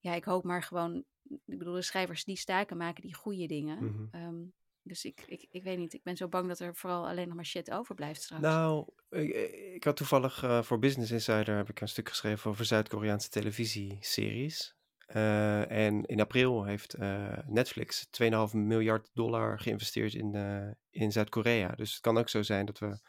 [0.00, 3.84] ja, ik hoop maar gewoon, ik bedoel, de schrijvers die staken maken die goede dingen.
[3.84, 4.06] Mhm.
[4.10, 4.44] Ehm,
[4.82, 7.36] dus ik, ik, ik weet niet, ik ben zo bang dat er vooral alleen nog
[7.36, 8.42] maar shit overblijft straks.
[8.42, 9.34] Nou, ik,
[9.74, 14.76] ik had toevallig eh, voor Business Insider heb ik een stuk geschreven over Zuid-Koreaanse televisieseries.
[15.12, 21.68] Eh, en in april heeft eh, Netflix 2,5 miljard dollar geïnvesteerd in, eh, in Zuid-Korea.
[21.68, 23.00] Dus het kan ook zo zijn dat we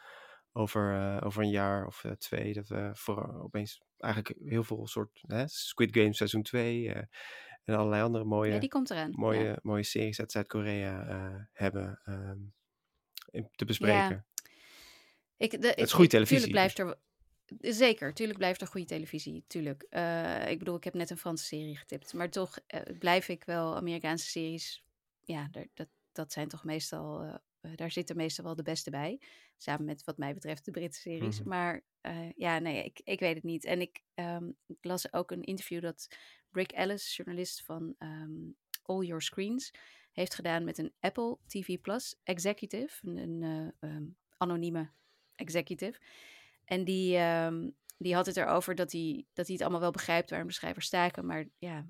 [0.51, 5.47] over, over een jaar of twee, dat we voor opeens eigenlijk heel veel soort hè,
[5.47, 7.01] Squid Game seizoen 2 eh,
[7.63, 9.11] en allerlei andere mooie, ja, die komt eraan.
[9.11, 9.59] mooie, Ja.
[9.61, 14.25] mooie series uit Zuid-Korea hebben ehm, te bespreken.
[15.37, 16.97] Ik, de, is goede televisie, Tuurlijk blijft er.
[17.59, 19.43] Zeker, tuurlijk blijft er goede televisie.
[19.47, 19.85] Tuurlijk.
[19.89, 22.13] Eh, ik bedoel, ik heb net een Franse serie getipt.
[22.13, 24.83] Maar toch eh, blijf ik wel Amerikaanse series.
[25.23, 27.21] Ja, daar- dat, dat zijn toch meestal.
[27.23, 29.19] eh, daar zitten meestal wel de beste bij.
[29.57, 31.39] Samen met, wat mij betreft, de Britse series.
[31.39, 31.49] Mhm.
[31.49, 31.81] Maar
[32.35, 33.63] ja, nee, ik, ik weet het niet.
[33.65, 36.07] En ik, ehm, ik las ook een interview dat
[36.51, 38.31] Rick Ellis, journalist van ehm,
[38.81, 39.71] All Your Screens,
[40.11, 43.07] heeft gedaan met een Apple TV Plus executive.
[43.07, 44.03] Een, een eh, ehm,
[44.37, 44.89] anonieme
[45.35, 45.99] executive.
[46.65, 50.29] En die, ehm, die had het erover dat hij, dat hij het allemaal wel begrijpt
[50.29, 51.25] waarom de schrijvers staken.
[51.25, 51.85] Maar ja,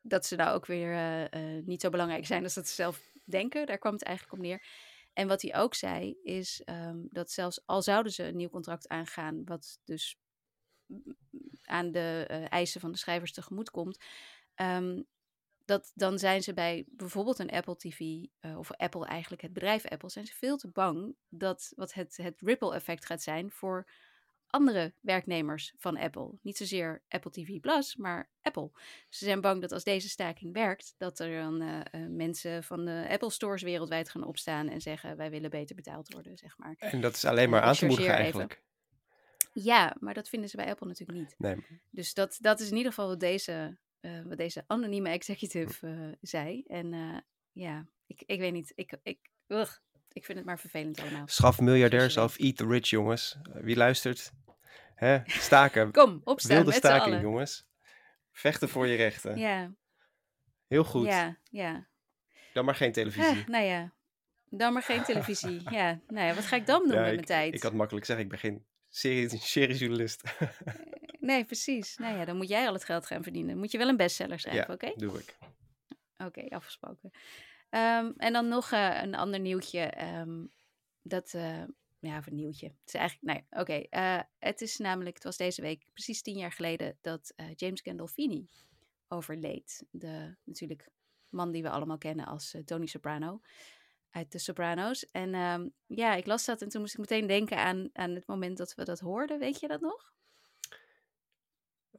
[0.00, 3.12] dat ze nou ook weer eh, eh, niet zo belangrijk zijn als dat ze zelf
[3.24, 3.66] denken.
[3.66, 4.66] Daar kwam het eigenlijk op neer.
[5.12, 8.88] En wat hij ook zei, is ehm, dat zelfs al zouden ze een nieuw contract
[8.88, 10.18] aangaan, wat dus
[10.86, 11.16] mm,
[11.62, 14.04] aan de eh, eisen van de schrijvers tegemoet komt,
[14.54, 15.02] ehm,
[15.64, 18.00] dat dan zijn ze bij bijvoorbeeld een Apple TV,
[18.40, 22.16] eh, of Apple eigenlijk, het bedrijf Apple, zijn ze veel te bang dat wat het,
[22.16, 23.86] het ripple effect gaat zijn voor
[24.46, 26.30] andere werknemers van Apple.
[26.42, 28.70] Niet zozeer Apple TV Plus, maar Apple.
[29.08, 32.84] Ze zijn bang dat als deze staking werkt, dat er dan eh, eh, mensen van
[32.84, 36.74] de Apple stores wereldwijd gaan opstaan en zeggen wij willen beter betaald worden, zeg maar.
[36.78, 38.24] En dat is alleen maar aan te moedigen even.
[38.24, 38.62] eigenlijk.
[39.52, 41.34] Ja, maar dat vinden ze bij Apple natuurlijk niet.
[41.38, 45.86] Nee, Dus dat, dat is in ieder geval wat deze, eh, wat deze anonieme executive
[45.86, 46.64] eh, zei.
[46.66, 47.18] En eh,
[47.52, 48.72] ja, ik, ik weet niet.
[48.74, 49.72] Ik, ik, ugh,
[50.12, 51.28] ik vind het maar vervelend allemaal.
[51.28, 53.36] Schaf miljardairs af, je eat the rich, jongens.
[53.52, 54.32] Wie luistert?
[54.94, 55.18] Hè?
[55.24, 55.92] Staken.
[56.00, 57.66] Kom, opstaan Wilde met staking, jongens.
[58.32, 59.38] Vechten voor je rechten.
[59.38, 59.74] Ja,
[60.66, 61.06] Heel goed.
[61.06, 61.88] ja, ja.
[62.52, 63.40] Dan maar geen televisie.
[63.40, 63.92] Eh, nou ja,
[64.50, 65.62] dan maar geen televisie.
[65.78, 67.54] ja, nou ja, wat ga ik dan doen Ja, met ik, mijn tijd?
[67.54, 68.64] ik had makkelijk zeggen, ik serie,
[68.94, 70.22] seriejournalist.
[71.20, 71.96] Nee, precies.
[71.96, 73.58] Nou ja, dan moet jij al het geld gaan verdienen.
[73.58, 74.92] Moet je wel een bestseller schrijven, ja, oké?
[74.96, 75.36] doe ik.
[76.18, 77.10] Oké, afgesproken.
[77.70, 79.80] Ehm, en dan nog eh, een ander nieuwtje.
[79.80, 80.44] ehm,
[81.02, 81.62] dat, eh,
[81.98, 82.66] ja, of een nieuwtje.
[82.66, 83.72] Het is eigenlijk, nee, oké.
[83.90, 88.48] eh, het is namelijk, het was deze week precies tien jaar geleden dat James Gandolfini
[89.08, 89.84] overleed.
[89.90, 90.88] De natuurlijk
[91.28, 93.40] man die we allemaal kennen als Tony Soprano
[94.14, 95.10] uit de Sopranos.
[95.10, 98.26] En ehm, ja, ik las dat en toen moest ik meteen denken aan, aan het
[98.26, 99.38] moment dat we dat hoorden.
[99.38, 100.12] Weet je dat nog?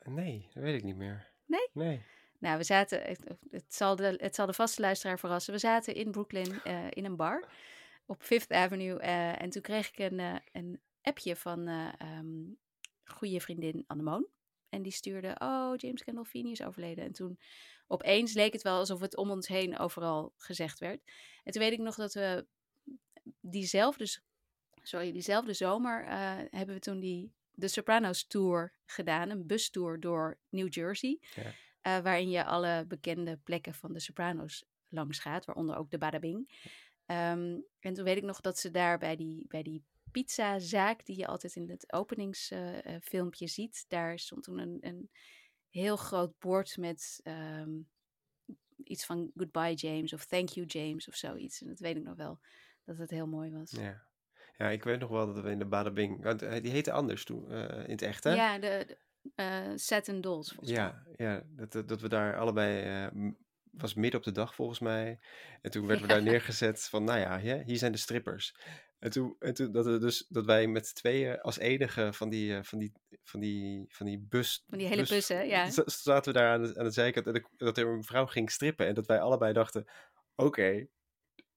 [0.03, 1.31] Nee, dat weet ik niet meer.
[1.45, 1.69] Nee?
[1.73, 2.05] Nee.
[2.39, 3.01] Nou, we zaten,
[3.49, 5.53] het, zal de, het zal de vaste luisteraar verrassen.
[5.53, 7.49] We zaten in Brooklyn eh, in een bar
[8.05, 8.99] op Fifth Avenue.
[8.99, 12.43] eh, en toen kreeg ik een, eh, een appje van eh ehm,
[13.03, 14.27] goede vriendin Annemoon.
[14.75, 17.03] En die stuurde, oh, James Gandolfini is overleden.
[17.03, 17.39] En toen
[17.87, 21.01] opeens leek het wel alsof het om ons heen overal gezegd werd.
[21.43, 22.45] En toen weet ik nog dat we
[23.39, 24.07] diezelfde,
[24.81, 29.29] sorry, diezelfde zomer eh, hebben we toen die de Sopranos Tour gedaan.
[29.29, 31.19] Een bustour door New Jersey.
[31.35, 31.53] Ja.
[31.81, 35.45] eh, waarin je alle bekende plekken van de Sopranos langs gaat.
[35.45, 36.49] Waaronder ook de Bada Bing.
[37.05, 39.83] Ehm, en toen weet ik nog dat ze daar bij die, bij die
[40.21, 41.05] pizzazaak...
[41.05, 43.85] die je altijd in het openingsfilmpje ziet...
[43.87, 45.09] daar stond toen een, een
[45.69, 47.19] heel groot bord met...
[47.23, 47.71] ehm,
[48.83, 51.61] iets van goodbye James of thank you James of zoiets.
[51.61, 52.39] En dat weet ik nog wel,
[52.83, 53.71] dat het heel mooi was.
[53.71, 54.07] Ja.
[54.57, 56.23] ja, ik weet nog wel dat we in de Badabing...
[56.23, 58.33] Want eh, die heette anders toen, eh, in het echt, hè?
[58.33, 58.97] Ja, de, de
[59.35, 60.79] eh, Satin Dolls volgens mij.
[60.79, 63.09] Ja, ja dat, dat- we daar allebei,
[63.71, 65.19] was midden op de dag volgens mij.
[65.61, 68.55] En toen werden we daar neergezet van, nou ja, hier zijn de strippers.
[69.05, 72.63] En toen, en toen dat, dus, dat wij met tweeën als enige van die, eh,
[72.63, 72.91] van die,
[73.23, 74.63] van die, van die bus...
[74.67, 75.69] Van die hele bussen, ja.
[75.69, 78.25] z- Zaten we daar aan de, aan de zijkant en de- dat er een vrouw
[78.25, 78.87] ging strippen.
[78.87, 79.85] En dat wij allebei dachten,
[80.35, 80.87] oké,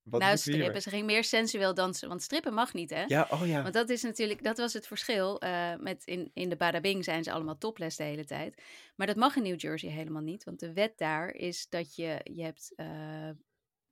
[0.03, 0.83] wat nou, strippen.
[0.83, 3.05] Ze ging meer sensueel dansen, want strippen mag niet, hè?
[3.07, 3.63] Ja, oh ja.
[3.63, 5.41] Want dat is natuurlijk, dat was het verschil.
[5.41, 8.63] eh, met in, in de Bada Bing zijn ze allemaal topless de hele tijd.
[8.97, 10.45] Maar dat mag in New Jersey helemaal niet.
[10.45, 13.31] Want de wet daar is dat je, je hebt, eh,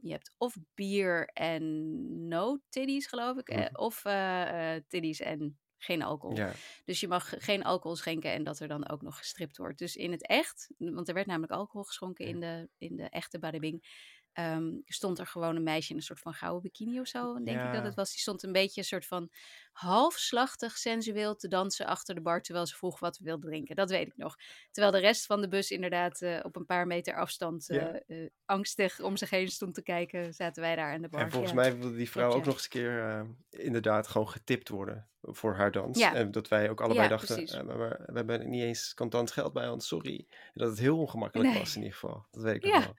[0.07, 3.49] je hebt of bier en no titties, geloof ik.
[3.49, 3.75] eh, Mhm.
[3.77, 6.37] of eh eh, titties en geen alcohol.
[6.37, 6.53] Ja.
[6.85, 9.79] Dus je mag geen alcohol schenken en dat er dan ook nog gestript wordt.
[9.79, 13.39] Dus in het echt, want er werd namelijk alcohol geschonken in de, in de echte
[13.39, 14.05] Badabing,
[14.37, 17.63] ehm, stond er gewoon een meisje in een soort van gouden bikini of zo, denk
[17.63, 18.11] ik dat het was.
[18.11, 19.31] Die stond een beetje een soort van
[19.73, 23.77] halfslachtig sensueel te dansen achter de bar, terwijl ze vroeg wat we wilden drinken.
[23.77, 24.37] Dat weet ik nog.
[24.71, 28.01] Terwijl de rest van de bus inderdaad eh, op een paar meter afstand eh, Ja.
[28.07, 31.21] eh, angstig om zich heen stond te kijken, zaten wij daar aan de bar.
[31.21, 31.59] En volgens Ja.
[31.59, 35.71] mij wilde die vrouw ook nog eens een keer inderdaad gewoon getipt worden voor haar
[35.73, 35.99] dans.
[35.99, 36.15] Ja.
[36.15, 37.55] En dat wij ook allebei Ja, dachten, precies.
[37.55, 40.27] eh, maar, maar we hebben niet eens contant geld bij ons, sorry.
[40.29, 41.59] En dat het heel ongemakkelijk Nee.
[41.59, 42.27] was in ieder geval.
[42.31, 42.81] Dat weet ik nog Ja.
[42.81, 42.97] wel.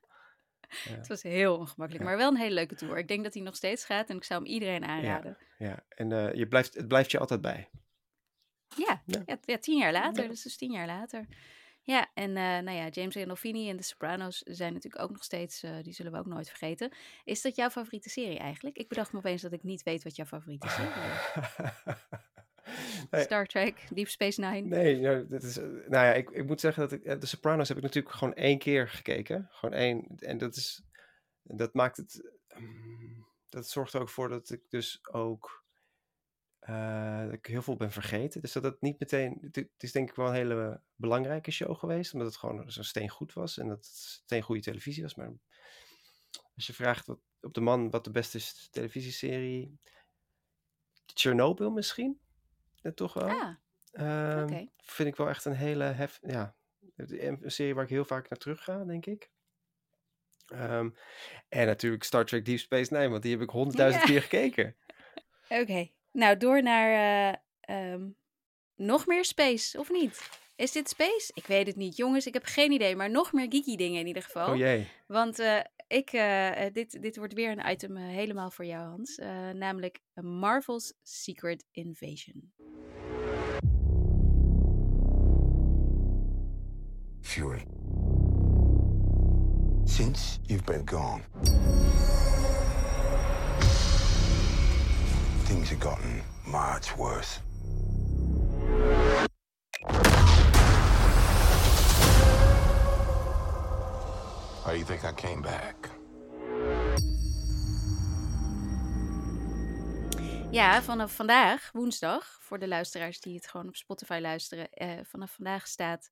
[0.97, 2.97] Het was heel ongemakkelijk, maar wel een hele leuke tour.
[2.97, 5.37] Ik denk dat hij nog steeds gaat en ik zou hem iedereen aanraden.
[5.57, 7.69] Ja, en eh, je blijft, het blijft je altijd bij.
[8.75, 9.37] Ja, Ja.
[9.45, 9.57] ja.
[9.57, 10.23] tien jaar later.
[10.23, 10.29] Ja.
[10.29, 11.27] Dus dus tien jaar later.
[11.81, 15.63] Ja, en eh, nou ja, James Gandolfini en The Sopranos zijn natuurlijk ook nog steeds,
[15.63, 16.91] eh, die zullen we ook nooit vergeten.
[17.23, 18.77] Is dat jouw favoriete serie eigenlijk?
[18.77, 21.95] Ik bedacht me opeens dat ik niet weet wat jouw favoriete serie is.
[23.11, 23.23] Nee.
[23.23, 24.61] Star Trek, Deep Space Nine.
[24.61, 27.25] Nee, nou, dat is, eh, nou ja, ik, ik moet zeggen dat ik, eh, de
[27.25, 29.47] Sopranos heb ik natuurlijk gewoon één keer gekeken.
[29.51, 30.05] Gewoon één.
[30.17, 30.83] En dat is,
[31.43, 35.65] dat maakt het, mm, dat zorgt er ook voor dat ik dus ook,
[36.59, 38.41] eh, dat ik heel veel ben vergeten.
[38.41, 42.13] Dus dat het niet meteen, het, is denk ik wel een hele belangrijke show geweest,
[42.13, 45.15] omdat het gewoon zo steengoed was en dat het steengoede televisie was.
[45.15, 45.33] Maar
[46.55, 49.79] als je vraagt wat, op de man wat de beste is televisieserie,
[51.13, 52.19] Chernobyl misschien?
[52.87, 53.29] Ja, toch wel?
[53.29, 53.55] Ah,
[53.91, 54.65] Ehm.
[54.77, 56.55] Vind ik wel echt een hele hef, ja,
[56.95, 59.29] een serie waar ik heel vaak naar terug ga, denk ik.
[60.47, 60.89] Ehm,
[61.49, 64.09] en natuurlijk Star Trek Deep Space Nine, want die heb ik honderdduizend Ja.
[64.09, 64.75] keer gekeken.
[65.61, 67.39] Oké, nou door naar eh,
[67.91, 68.09] ehm,
[68.75, 70.29] nog meer space, of niet?
[70.55, 71.31] Is dit space?
[71.33, 72.27] Ik weet het niet, jongens.
[72.27, 74.49] Ik heb geen idee, maar nog meer geeky dingen in ieder geval.
[74.51, 74.87] Oh jee.
[75.07, 78.89] Want eh, ik, eh, eh, dit, dit wordt weer een item eh, helemaal voor jou,
[78.89, 79.17] Hans.
[79.17, 82.53] Eh, namelijk Marvel's Secret Invasion.
[87.27, 87.65] Fury.
[89.85, 91.23] Since you've been gone,
[95.43, 97.39] things have gotten much worse.
[104.63, 105.89] How do you think I came back?
[110.51, 115.31] Ja, vanaf vandaag, woensdag, voor de luisteraars die het gewoon op Spotify luisteren, eh, vanaf
[115.31, 116.09] vandaag staat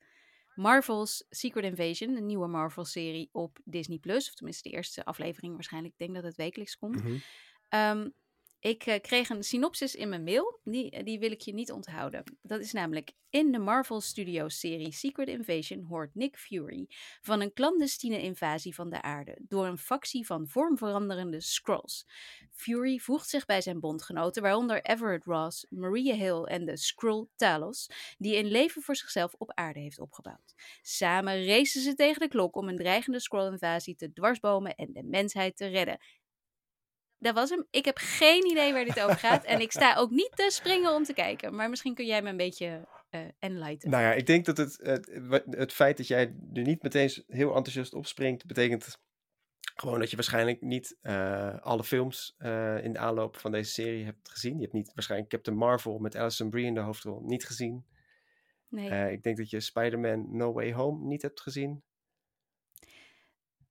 [0.55, 3.97] Marvel's Secret Invasion, een nieuwe Marvel-serie op Disney+.
[3.97, 4.27] Plus.
[4.27, 5.93] Of tenminste de eerste aflevering waarschijnlijk.
[5.93, 7.01] Ik denk dat het wekelijks komt.
[7.69, 8.09] Ehm,
[8.65, 10.59] ik eh, kreeg een synopsis in mijn mail.
[10.63, 12.23] Die, die wil ik je niet onthouden.
[12.41, 13.11] Dat is namelijk...
[13.29, 16.85] In de Marvel Studios serie Secret Invasion hoort Nick Fury
[17.21, 22.07] van een clandestine invasie van de aarde door een factie van vormveranderende Skrulls.
[22.51, 27.89] Fury voegt zich bij zijn bondgenoten, waaronder Everett Ross, Maria Hill en de Skrull Talos,
[28.17, 30.53] die een leven voor zichzelf op aarde heeft opgebouwd.
[30.81, 35.57] Samen racen ze tegen de klok om een dreigende Skrull-invasie te dwarsbomen en de mensheid
[35.57, 35.99] te redden.
[37.19, 37.65] Dat was hem.
[37.69, 39.43] Ik heb geen idee waar dit over gaat.
[39.43, 41.55] En ik sta ook niet te springen om te kijken.
[41.55, 43.89] Maar misschien kun jij me een beetje eh enlighten.
[43.89, 47.55] Nou ja, ik denk dat het, het, het feit dat jij er niet meteen heel
[47.55, 48.99] enthousiast op springt, betekent
[49.75, 54.05] gewoon dat je waarschijnlijk niet eh, alle films eh, in de aanloop van deze serie
[54.05, 54.55] hebt gezien.
[54.55, 57.85] Je hebt niet waarschijnlijk Captain Marvel met Alison Brie in de hoofdrol niet gezien.
[58.69, 59.11] nee.
[59.11, 61.83] Ik denk dat je Spider-Man No Way Home niet hebt gezien.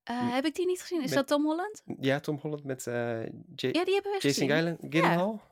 [0.04, 0.98] Eh, heb ik die niet gezien?
[1.02, 1.82] Is met- dat Tom Holland?
[2.00, 4.50] Ja, Tom Holland met J- Ja, die hebben we Jason gezien.
[4.50, 5.42] Gillen, Gyllenhaal?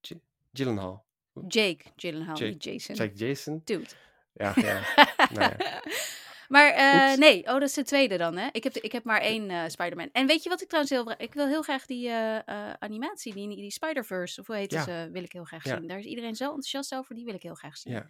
[0.00, 0.12] J-
[0.52, 1.06] Gyllenhaal.
[1.48, 2.96] Jake Gyllenhaal, Jake- niet Jason.
[3.04, 3.60] Ik Jason?
[3.64, 3.86] Dude.
[4.32, 4.80] Ja, ja.
[5.34, 5.82] nou ja.
[6.48, 6.70] Maar
[7.10, 7.18] Oeps.
[7.18, 8.48] nee, oh, dat is de tweede dan, hè?
[8.52, 10.08] Ik heb, de- ik heb maar één eh Spider-Man.
[10.12, 11.14] En weet je wat ik trouwens heel...
[11.18, 14.82] Ik wil heel graag die eh, animatie, die, die Spider-Verse, of hoe heet Ja.
[14.82, 15.76] ze, wil ik heel graag Ja.
[15.76, 15.86] zien.
[15.88, 17.92] Daar is iedereen zo enthousiast over, die wil ik heel graag zien.
[17.92, 18.06] Ja,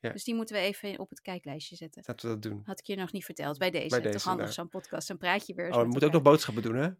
[0.00, 0.12] ja.
[0.12, 2.02] Dus die moeten we even op het kijklijstje zetten.
[2.06, 2.62] Laten we dat doen.
[2.64, 3.58] Had ik je nog niet verteld.
[3.58, 4.00] Bij deze.
[4.00, 4.54] Bij Toch handig, nou.
[4.54, 5.08] zo'n podcast.
[5.08, 6.88] Dan praat je weer Oh, we moeten ook nog boodschappen doen, hè?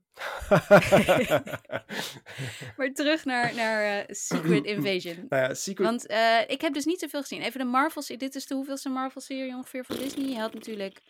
[2.76, 5.26] Maar terug naar, naar eh, Secret Invasion.
[5.28, 5.86] nou ja, Secret...
[5.86, 7.42] Want eh, ik heb dus niet zoveel gezien.
[7.42, 8.18] Even de Marvel-serie.
[8.18, 10.28] Dit is de hoeveelste Marvel-serie ongeveer van Disney.
[10.28, 11.00] Je had natuurlijk...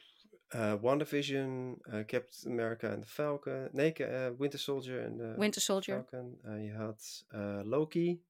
[0.48, 3.68] eh WandaVision, Captain America en de Falcon.
[3.72, 3.92] Nee,
[4.38, 5.94] Winter Soldier en de Winter Soldier.
[5.94, 6.38] Falcon.
[6.64, 7.24] Je had
[7.64, 8.22] Loki.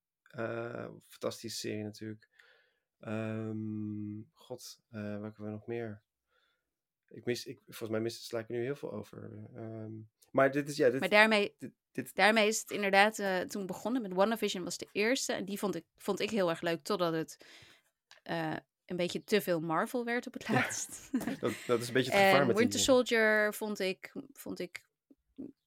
[1.07, 2.29] fantastische serie natuurlijk.
[3.01, 6.01] Ehm, God, eh welke hebben we nog meer?
[7.09, 9.31] Ik mis, ik, volgens mij mis, sla ik er nu heel veel over.
[9.57, 9.93] Ehm,
[10.31, 13.67] maar dit is, ja, dit, Maar daarmee, dit, dit, daarmee is het inderdaad eh, toen
[13.67, 14.03] begonnen.
[14.03, 15.33] Met WandaVision was de eerste.
[15.33, 16.83] En die vond ik, vond ik heel erg leuk.
[16.83, 17.37] Totdat het
[18.23, 21.11] eh, een beetje te veel Marvel werd op het laatst.
[21.41, 22.87] dat, dat is een beetje het gevaar met Winter die...
[22.87, 24.83] Soldier vond ik, vond ik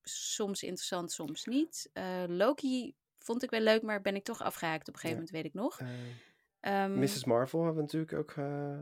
[0.03, 1.89] soms interessant, soms niet.
[2.27, 5.31] Loki vond ik wel leuk, maar ben ik toch afgehaakt op een gegeven Ja.
[5.31, 5.79] moment, weet ik nog.
[6.63, 7.23] Eh, Ehm, Mrs.
[7.25, 8.31] Marvel hebben we natuurlijk ook...
[8.37, 8.79] eh,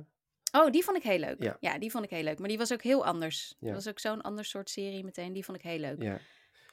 [0.61, 1.43] Oh, die vond ik heel leuk.
[1.43, 1.57] Ja.
[1.59, 1.79] Ja.
[1.79, 2.39] die vond ik heel leuk.
[2.39, 3.55] Maar die was ook heel anders.
[3.59, 3.65] Ja.
[3.67, 5.33] Dat was ook zo'n ander soort serie meteen.
[5.33, 6.01] Die vond ik heel leuk.
[6.01, 6.19] ja.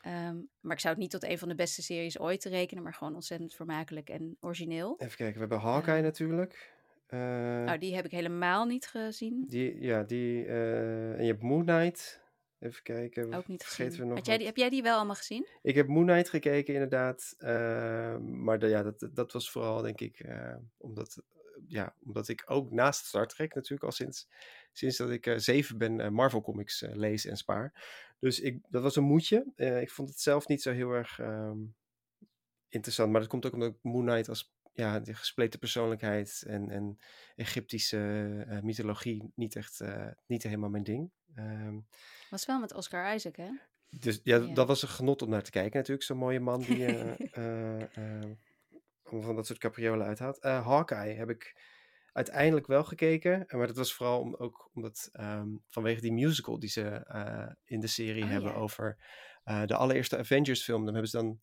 [0.03, 2.95] Ehm, maar ik zou het niet tot een van de beste series ooit rekenen, maar
[2.95, 4.95] gewoon ontzettend vermakelijk en origineel.
[4.99, 6.03] Even kijken, we hebben Hawkeye Eh.
[6.03, 6.73] natuurlijk.
[7.11, 9.45] Nou, die heb ik helemaal niet gezien.
[9.49, 10.45] die, ja, die...
[10.45, 12.21] eh, en je hebt Moon Knight.
[12.59, 14.01] Even kijken, Ook niet vergeten gezien.
[14.03, 15.47] we nog Had jij die, heb jij die wel allemaal gezien?
[15.63, 17.35] Ik heb Moon Knight gekeken, inderdaad.
[17.39, 21.23] eh, maar de- ja, dat, dat was vooral, denk ik, eh, omdat,
[21.67, 24.29] ja, omdat ik ook naast Star Trek natuurlijk al sinds,
[24.73, 27.73] sinds dat ik eh, zeven ben eh, Marvel Comics eh, lees en spaar.
[28.21, 29.47] Dus ik, dat was een moedje.
[29.57, 31.59] Eh, ik vond het zelf niet zo heel erg ehm,
[32.69, 33.11] interessant.
[33.11, 36.99] Maar dat komt ook omdat ik Moon Knight als ja, de gespleten persoonlijkheid en, en
[37.37, 37.99] Egyptische
[38.49, 41.11] eh, mythologie niet echt eh, niet helemaal mijn ding.
[41.35, 41.79] Ehm,
[42.31, 43.51] Was wel met Oscar Isaac, hè?
[43.91, 44.55] dus ja, Ja.
[44.55, 46.07] dat was een genot om naar te kijken natuurlijk.
[46.07, 46.87] Zo'n mooie man die
[49.03, 50.43] allemaal van dat soort capriolen uithaalt.
[50.43, 51.61] Hawkeye heb ik
[52.13, 53.45] uiteindelijk wel gekeken.
[53.49, 57.07] Maar dat was vooral om, ook omdat ehm, vanwege die musical die ze
[57.65, 58.57] in de serie Oh, hebben ja.
[58.57, 58.97] over
[59.67, 60.85] de allereerste Avengers film.
[60.85, 61.41] Dan hebben ze dan,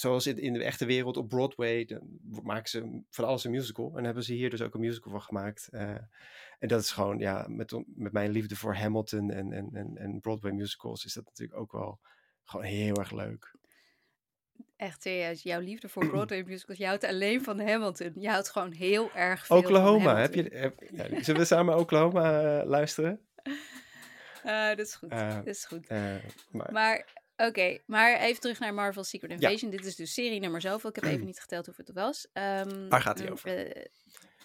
[0.00, 3.96] zoals in, in de echte wereld op Broadway, dan maken ze van alles een musical.
[3.96, 5.68] En hebben ze hier dus ook een musical van gemaakt.
[5.70, 5.94] Eh,
[6.58, 10.20] en dat is gewoon, ja, met, met mijn liefde voor Hamilton en, en, en, en
[10.20, 12.00] Broadway musicals is dat natuurlijk ook wel
[12.44, 13.56] gewoon heel erg leuk.
[14.76, 16.78] Echt serieus, jouw liefde voor Broadway musicals.
[16.78, 18.12] Je houdt alleen van Hamilton.
[18.14, 21.78] Je houdt gewoon heel erg veel Oklahoma, van heb je, heb, ja, zullen we samen
[21.78, 23.20] Oklahoma eh, luisteren?
[24.42, 25.88] Eh, dat is goed, dat is goed.
[25.88, 29.70] Maar, Maar, oké, maar even terug naar Marvel Secret Invasion.
[29.70, 30.90] Dit is dus serie nummer zoveel.
[30.90, 32.26] Ik heb even niet geteld hoeveel het was.
[32.32, 33.66] Ehm, Waar gaat mm, over?
[33.66, 33.84] eh,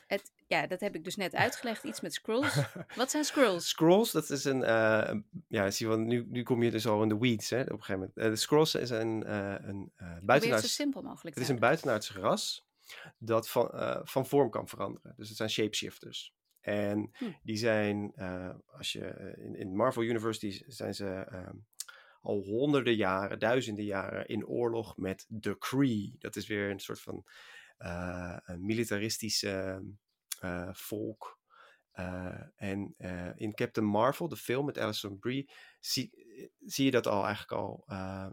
[0.07, 1.83] het, ja, dat heb ik dus net uitgelegd.
[1.83, 2.55] Iets met scrolls.
[2.95, 3.69] Wat zijn scrolls?
[3.69, 5.15] Scrolls, dat is een, eh,
[5.47, 7.69] ja, zie je wel, nu, nu kom je dus al in de weeds, hè, op
[7.69, 8.17] een gegeven moment.
[8.17, 11.49] Eh, de Scrolls is een, eh een Probeer het zo buitenaards, simpel mogelijk het is
[11.49, 12.65] een buitenaards ras
[13.17, 13.69] dat van,
[14.03, 15.13] van vorm kan veranderen.
[15.17, 16.33] Dus het zijn shapeshifters.
[16.61, 17.25] En Hm.
[17.43, 18.13] die zijn,
[18.65, 21.55] als je in, in Marvel Universe, die zijn ze ehm,
[22.23, 26.15] al honderden jaren, duizenden jaren in oorlog met de Kree.
[26.19, 27.25] Dat is weer een soort van
[27.77, 29.83] eh, een militaristische
[30.39, 31.41] eh, volk.
[31.91, 32.95] Eh, en
[33.35, 36.11] in Captain Marvel, de film met Alison Brie, zie,
[36.65, 37.85] zie je dat al eigenlijk al,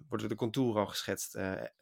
[0.09, 1.33] worden de contouren al geschetst.
[1.33, 1.75] daar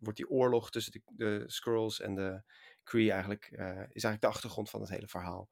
[0.00, 2.42] wordt die oorlog tussen de, de Skrulls en de
[2.82, 5.50] Kree eigenlijk, is eigenlijk de achtergrond van het hele verhaal.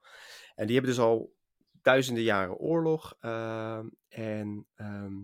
[0.54, 1.36] En die hebben dus al
[1.82, 3.16] duizenden jaren oorlog.
[3.20, 5.16] ehm, en ehm,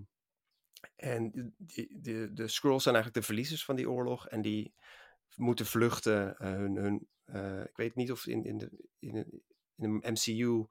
[0.96, 4.28] en de, de, de Skrulls zijn eigenlijk de verliezers van die oorlog.
[4.28, 4.74] En die
[5.34, 6.38] moeten vluchten.
[6.38, 9.14] eh, hun, hun, eh, ik weet niet of in, in, de, in,
[9.76, 10.66] in de MCU,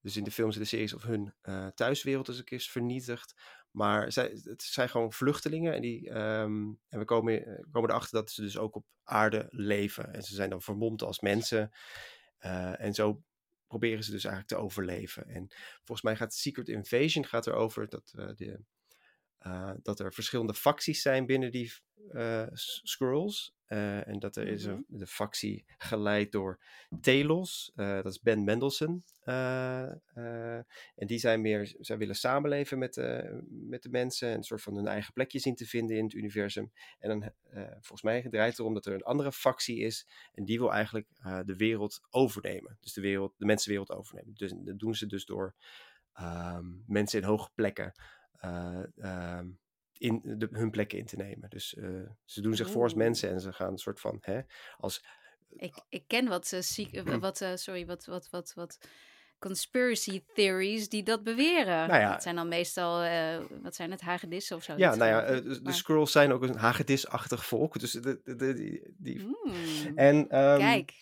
[0.00, 3.34] dus in de films en de series, of hun eh, thuiswereld is, is vernietigd.
[3.70, 5.74] Maar zij, het zijn gewoon vluchtelingen.
[5.74, 10.14] En, die, ehm, en we komen, komen erachter dat ze dus ook op aarde leven.
[10.14, 11.72] En ze zijn dan vermomd als mensen.
[12.78, 13.22] En zo
[13.68, 15.28] proberen ze dus eigenlijk te overleven.
[15.28, 18.60] En volgens mij gaat Secret Invasion gaat erover dat, eh, de,
[19.38, 21.72] eh, dat er verschillende facties zijn binnen die
[22.12, 23.56] eh S- Skrulls.
[23.68, 26.60] Eh, en dat er is een, de factie geleid door
[27.00, 29.04] Telos, eh, dat is Ben Mendelsohn.
[29.20, 29.82] Eh,
[30.94, 34.62] en die zijn meer, zij willen samenleven met, de met de mensen en een soort
[34.62, 36.72] van hun eigen plekje zien te vinden in het universum.
[36.98, 37.32] En dan,
[37.70, 41.06] volgens mij draait het erom dat er een andere factie is en die wil eigenlijk
[41.44, 42.76] de wereld overnemen.
[42.80, 44.34] Dus de, wereld, de mensenwereld overnemen.
[44.34, 45.54] Dus, dat doen ze dus door
[46.12, 47.94] ehm, mensen in hoge plekken
[48.38, 49.48] eh, ehm,
[49.98, 51.50] in de, hun plekken in te nemen.
[51.50, 51.88] Dus eh,
[52.24, 53.02] ze doen zich voor als Oeh.
[53.02, 54.40] mensen en ze gaan een soort van hè,
[54.76, 55.04] als
[55.56, 58.78] Ik, ik ken wat, eh, ziek- eh, wat, eh, sorry, wat, wat, wat, wat
[59.38, 61.88] conspiracy theories die dat beweren.
[61.88, 62.12] Nou ja.
[62.12, 64.74] Dat zijn dan meestal, eh, wat zijn het, hagedissen of zo?
[64.76, 67.78] Ja, nou ja, eh, de, Maar- Skrulls zijn ook een hagedisachtig volk.
[67.80, 70.94] Dus de, de, de- die, die- Hmm, En, ehm, Kijk,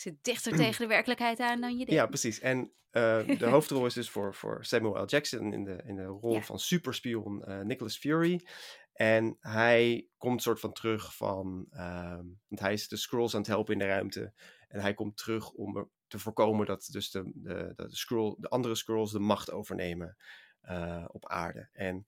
[0.00, 1.92] zit dichter tegen de werkelijkheid aan dan je denkt.
[1.92, 2.40] Ja, precies.
[2.40, 5.06] En eh, de hoofdrol is dus voor, voor Samuel L.
[5.06, 6.42] Jackson in de, in de rol Ja.
[6.42, 8.46] van superspion eh Nicholas Fury.
[8.92, 11.66] En hij komt soort van terug van...
[11.70, 14.32] ehm, want hij is de Skrulls aan het helpen in de ruimte.
[14.68, 18.74] En hij komt terug om te voorkomen dat dus de, de, de, Skrull, de andere
[18.74, 20.16] Skrulls de macht overnemen
[20.60, 21.68] eh, op aarde.
[21.72, 22.06] En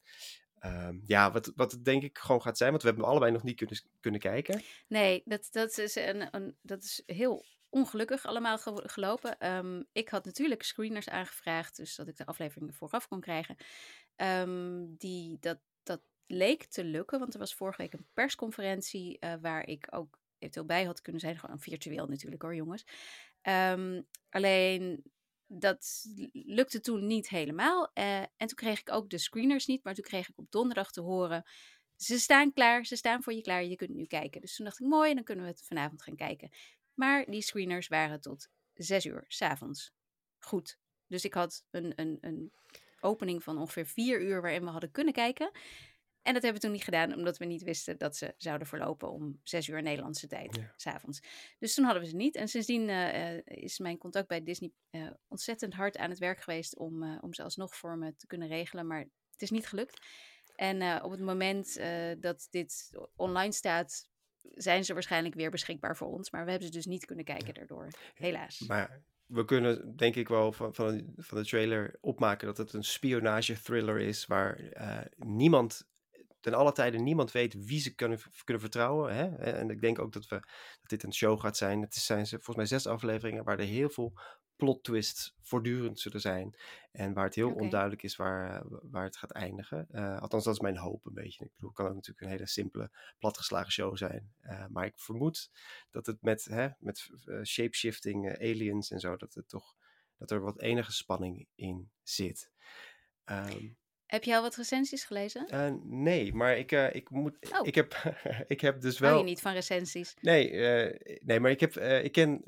[0.55, 2.71] ehm, ja, wat, wat het denk ik gewoon gaat zijn...
[2.71, 4.63] want we hebben allebei nog niet kunnen, kunnen kijken.
[4.89, 9.39] Nee, dat, dat, is, een, een, dat is heel ongelukkig allemaal ge- gelopen.
[9.39, 13.57] Ehm, ik had natuurlijk screeners aangevraagd, dus dat ik de afleveringen vooraf kon krijgen.
[14.17, 19.35] Ehm, die, dat, dat leek te lukken, want er was vorige week een persconferentie eh,
[19.41, 21.39] waar ik ook eventueel bij had kunnen zijn.
[21.39, 22.85] Gewoon virtueel natuurlijk hoor, jongens.
[23.43, 25.05] Ehm, alleen
[25.47, 27.91] dat lukte toen niet helemaal.
[27.95, 30.93] eh, en toen kreeg ik ook de screeners niet, maar toen kreeg ik op donderdag
[30.93, 31.45] te horen
[31.97, 34.41] Ze staan klaar, ze staan voor je klaar, je kunt nu kijken.
[34.41, 36.51] Dus toen dacht ik, mooi, dan kunnen we het vanavond gaan kijken.
[36.95, 39.93] Maar die screeners waren tot zes uur s'avonds.
[40.39, 40.79] Goed.
[41.07, 42.53] Dus ik had een, een, een
[43.01, 45.51] opening van ongeveer vier uur waarin we hadden kunnen kijken.
[46.23, 49.11] En dat hebben we toen niet gedaan, omdat we niet wisten dat ze zouden verlopen
[49.11, 50.73] om zes uur Nederlandse tijd, Ja.
[50.77, 51.21] s'avonds.
[51.59, 52.35] Dus toen hadden we ze niet.
[52.37, 56.43] En sindsdien eh, eh, is mijn contact bij Disney eh, ontzettend hard aan het werk
[56.43, 58.87] geweest om, om ze alsnog voor me te kunnen regelen.
[58.87, 60.07] Maar het is niet gelukt.
[60.55, 61.81] En op het moment
[62.21, 64.11] dat dit online staat,
[64.43, 66.31] zijn ze waarschijnlijk weer beschikbaar voor ons.
[66.31, 67.89] Maar we hebben ze dus niet kunnen kijken daardoor.
[68.15, 68.59] Helaas.
[68.67, 72.85] Maar we kunnen denk ik wel van, van, van de trailer opmaken dat het een
[72.85, 75.89] spionage thriller is waar eh, niemand,
[76.41, 79.15] ten alle tijden niemand weet wie ze kunnen, kunnen vertrouwen.
[79.15, 79.37] Hè?
[79.37, 80.37] En ik denk ook dat, we,
[80.81, 81.81] dat dit een show gaat zijn.
[81.81, 84.13] Het zijn ze volgens mij zes afleveringen waar er heel veel
[84.63, 86.57] plot twists voortdurend zullen zijn.
[86.93, 89.87] En waar het heel onduidelijk is waar, waar het gaat eindigen.
[89.91, 91.45] Eh, althans, dat is mijn hoop een beetje.
[91.45, 94.33] Ik bedoel, het kan ook natuurlijk een hele simpele, platgeslagen show zijn.
[94.41, 95.51] Eh, maar ik vermoed
[95.91, 99.75] dat het met, hè, met eh, shapeshifting aliens en zo, dat, het toch,
[100.17, 102.51] dat er wat enige spanning in zit.
[103.25, 103.69] Ehm,
[104.07, 105.81] Heb je al wat recensies gelezen?
[105.85, 107.67] nee, maar ik, ik, moet, Oh.
[107.67, 107.95] ik, heb,
[108.47, 109.21] ik heb dus Hou wel...
[109.21, 110.17] je niet van recensies?
[110.21, 110.51] Nee,
[111.21, 112.45] nee, maar ik heb, ik ken,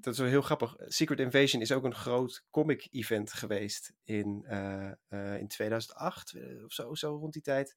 [0.00, 0.74] dat is wel heel grappig.
[0.78, 6.64] Secret Invasion is ook een groot comic event geweest in, eh, eh, in 2008 eh,
[6.64, 7.74] of zo, zo rond die tijd.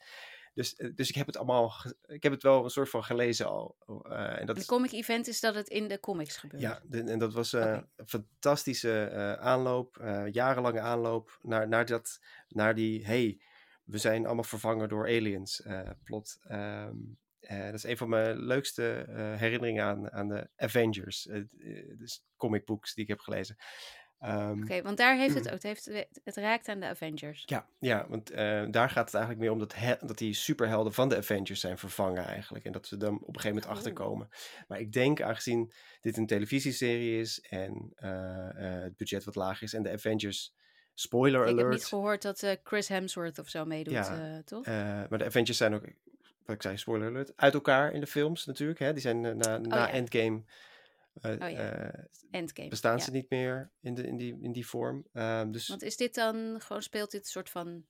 [0.53, 3.76] Dus, dus ik heb het allemaal, ik heb het wel een soort van gelezen al.
[4.03, 6.61] eh, en dat Een comic event is dat het in de comics gebeurt.
[6.61, 9.95] ja, de- en dat was een fantastische aanloop,
[10.32, 13.41] jarenlange aanloop naar, naar, dat, naar die, hey,
[13.84, 15.63] we zijn allemaal vervangen door aliens
[16.03, 16.38] plot.
[16.43, 16.95] Ehm,
[17.41, 21.41] eh, dat is een van mijn leukste eh, herinneringen aan, aan de Avengers, eh,
[21.97, 23.55] dus comicbooks die ik heb gelezen.
[24.19, 25.53] Ehm, Oké, want daar heeft het ook.
[25.53, 25.85] Het, heeft,
[26.23, 27.43] het raakt aan de Avengers.
[27.45, 28.27] ja, ja, want
[28.73, 31.77] daar gaat het eigenlijk meer om dat, he- dat die superhelden van de Avengers zijn
[31.77, 32.65] vervangen eigenlijk.
[32.65, 33.71] En dat we dan op een gegeven moment Oh.
[33.71, 34.29] achterkomen.
[34.67, 35.71] Maar ik denk, aangezien
[36.01, 37.93] dit een televisieserie is en
[38.83, 40.53] het budget wat laag is en de Avengers,
[40.93, 44.65] spoiler Ik heb niet alert, gehoord dat Chris Hemsworth of zo meedoet, Ja, toch?
[44.65, 45.83] maar de Avengers zijn ook,
[46.51, 48.79] wat ik zei, spoiler alert, uit elkaar in de films natuurlijk.
[48.79, 48.93] Hè?
[48.93, 49.91] Die zijn eh, na, na Oh ja.
[49.91, 50.43] Endgame
[51.21, 51.47] eh, Oh ja.
[51.47, 52.69] eh, Endgame.
[52.69, 53.03] bestaan ja.
[53.03, 55.07] ze niet meer in, de, in, die, in die vorm.
[55.13, 57.85] Ehm, dus Want is dit dan gewoon, speelt dit soort van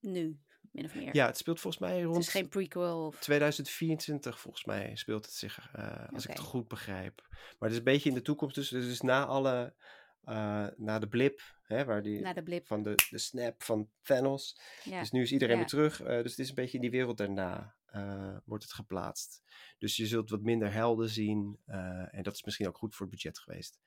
[0.00, 0.40] nu,
[0.70, 1.14] min of meer?
[1.14, 3.18] ja, het speelt volgens mij Het rond is geen prequel of...
[3.18, 5.70] 2024 volgens mij speelt het zich,
[6.12, 7.26] als ik het goed begrijp.
[7.30, 9.74] Maar het is een beetje in de toekomst, dus, dus na alle,
[10.24, 12.66] eh, na de blip, hè, waar die, de blip.
[12.66, 14.60] van de, de snap van Thanos.
[14.84, 15.00] Ja.
[15.00, 15.60] Dus nu is iedereen Ja.
[15.60, 18.72] weer terug, eh, dus het is een beetje in die wereld daarna eh, wordt het
[18.72, 19.42] geplaatst.
[19.78, 21.58] Dus je zult wat minder helden zien
[22.10, 23.78] en dat is misschien ook goed voor het budget geweest.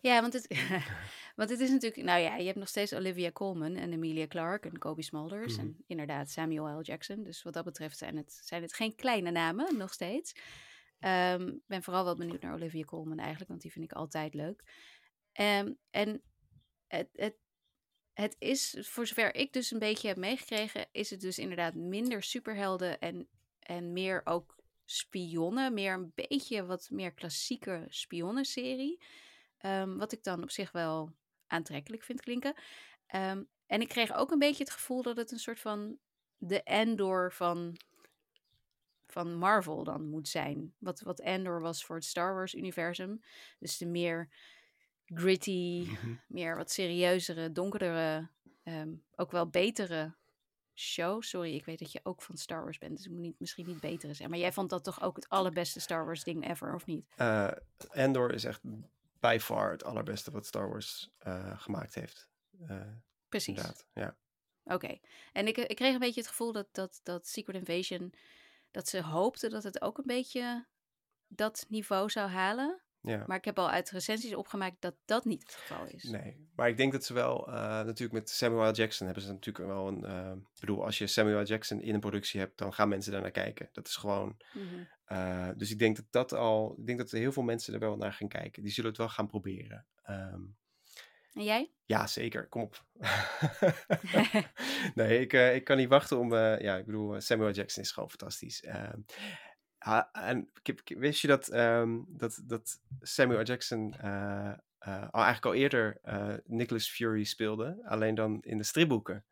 [0.00, 0.46] Ja, want het,
[1.36, 2.02] want het is natuurlijk...
[2.02, 5.52] Nou ja, je hebt nog steeds Olivia Colman en Emilia Clarke en Kobe Smulders.
[5.56, 5.60] Mhm.
[5.60, 6.82] En inderdaad Samuel L.
[6.82, 7.22] Jackson.
[7.22, 10.34] Dus wat dat betreft zijn het, zijn het geen kleine namen, nog steeds.
[10.98, 14.34] Ehm, Ik ben vooral wel benieuwd naar Olivia Colman eigenlijk, want die vind ik altijd
[14.34, 14.62] leuk.
[15.34, 16.22] Ehm, en
[16.86, 17.34] het, het,
[18.12, 22.22] het is, voor zover ik dus een beetje heb meegekregen, is het dus inderdaad minder
[22.22, 23.28] superhelden en,
[23.58, 25.74] en meer ook spionnen.
[25.74, 29.02] Meer een beetje wat meer klassieke spionnenserie.
[29.58, 31.12] Ehm, wat ik dan op zich wel
[31.46, 32.54] aantrekkelijk vind klinken.
[33.06, 35.98] Ehm, en ik kreeg ook een beetje het gevoel dat het een soort van
[36.36, 37.76] de Endor van,
[39.06, 40.74] van Marvel dan moet zijn.
[40.78, 43.20] Wat, wat Endor was voor het Star Wars-universum.
[43.58, 44.28] Dus de meer
[45.14, 45.88] gritty,
[46.28, 48.28] meer wat serieuzere, donkerdere,
[48.62, 50.14] ehm, ook wel betere
[50.74, 51.22] show.
[51.22, 53.66] Sorry, ik weet dat je ook van Star Wars bent, dus ik moet niet, misschien
[53.66, 54.30] niet betere zeggen.
[54.30, 57.06] Maar jij vond dat toch ook het allerbeste Star Wars ding ever, of niet?
[57.16, 57.50] Eh
[57.90, 58.60] Endor is echt
[59.20, 62.28] by far het allerbeste wat Star Wars eh, gemaakt heeft.
[62.66, 62.80] Eh,
[63.28, 63.48] Precies.
[63.48, 64.16] inderdaad, ja.
[64.64, 64.98] Oké.
[65.32, 68.14] En ik, ik kreeg een beetje het gevoel dat, dat, dat Secret Invasion,
[68.70, 70.66] dat ze hoopten dat het ook een beetje
[71.28, 72.82] dat niveau zou halen.
[73.04, 73.24] Ja.
[73.26, 76.02] Maar ik heb al uit recensies opgemaakt dat dat niet het geval is.
[76.02, 78.74] Nee, maar ik denk dat ze wel, eh, natuurlijk met Samuel L.
[78.74, 81.44] Jackson hebben ze natuurlijk wel een, eh, ik bedoel, als je Samuel L.
[81.44, 83.68] Jackson in een productie hebt, dan gaan mensen daar naar kijken.
[83.72, 84.82] Dat is gewoon, Mhm.
[85.04, 87.80] eh, dus ik denk dat dat al, ik denk dat er heel veel mensen er
[87.80, 88.62] wel naar gaan kijken.
[88.62, 89.86] Die zullen het wel gaan proberen.
[90.02, 90.40] Ehm,
[91.34, 91.72] En jij?
[91.84, 92.84] ja, zeker, kom op.
[94.94, 97.50] nee, ik, ik kan niet wachten om, ja, ik bedoel, Samuel.
[97.50, 98.62] Jackson is gewoon fantastisch.
[98.62, 98.98] Ehm,
[99.84, 100.50] ha- en
[100.84, 103.42] wist je dat, ehm, dat, dat Samuel.
[103.42, 108.64] Jackson eh, eh, al eigenlijk al eerder eh, Nicholas Fury speelde, alleen dan in de
[108.64, 109.24] stripboeken.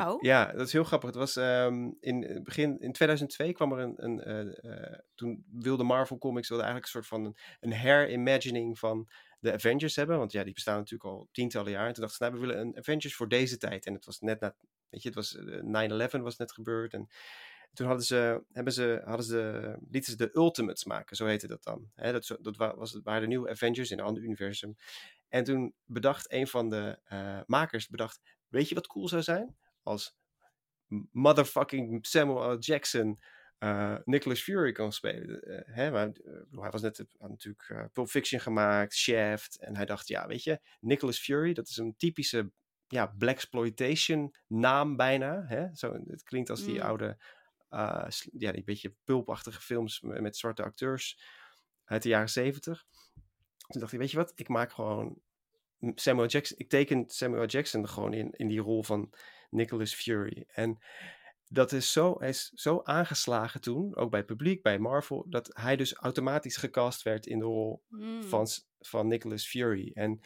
[0.00, 0.22] Oh?
[0.22, 1.08] Ja, dat is heel grappig.
[1.08, 6.48] Het was ehm, in begin, in 2002 kwam er een, een toen wilde Marvel Comics
[6.48, 9.08] wilde eigenlijk een soort van een, een herimagining van
[9.40, 11.86] de Avengers hebben, want ja, die bestaan natuurlijk al tientallen jaar.
[11.86, 13.86] En toen dachten ze, nou, we willen een Avengers voor deze tijd.
[13.86, 14.54] En het was net na
[14.90, 16.92] weet je, het was eh, 9-11 was net gebeurd.
[16.92, 17.08] En
[17.72, 21.62] toen hadden ze, hebben ze, hadden ze, lieten ze de Ultimates maken, zo heette dat
[21.62, 21.90] dan.
[21.94, 24.76] Dat, dat wa- was, het waren de nieuwe Avengers in een ander universum.
[25.28, 29.56] En toen bedacht een van de eh, makers, bedacht, weet je wat cool zou zijn?
[29.82, 30.16] Als
[31.12, 32.58] motherfucking Samuel L.
[32.58, 33.20] Jackson
[33.58, 35.42] eh, Nicholas Fury kan spelen.
[35.42, 36.08] Eh, hè, maar,
[36.50, 39.58] hij was net, had natuurlijk Pulp Fiction gemaakt, Shaft.
[39.58, 42.50] En hij dacht, ja, weet je, Nicholas Fury, dat is een typische
[42.86, 45.44] ja, blaxploitation naam bijna.
[45.46, 45.66] Hè?
[45.74, 46.80] Zo, het klinkt als die Mm.
[46.80, 47.16] oude,
[48.38, 51.20] ja, die beetje pulpachtige films met, zwarte acteurs
[51.84, 52.84] uit de jaren zeventig.
[53.66, 55.20] Toen dacht hij, weet je wat, ik maak gewoon
[55.94, 59.14] Samuel Jackson, ik teken Samuel Jackson gewoon in, in die rol van
[59.50, 60.44] Nicholas Fury.
[60.46, 60.78] En
[61.44, 65.50] dat is zo, hij is zo aangeslagen toen, ook bij het publiek, bij Marvel, dat
[65.52, 68.22] hij dus automatisch gecast werd in de rol Mm.
[68.22, 68.46] van,
[68.78, 69.90] van Nicholas Fury.
[69.94, 70.20] En,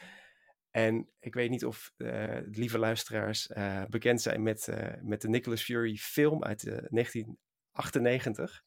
[0.73, 5.21] en ik weet niet of eh, de lieve luisteraars eh, bekend zijn met, eh, met
[5.21, 8.63] de Nicholas Fury film uit eh, 1998.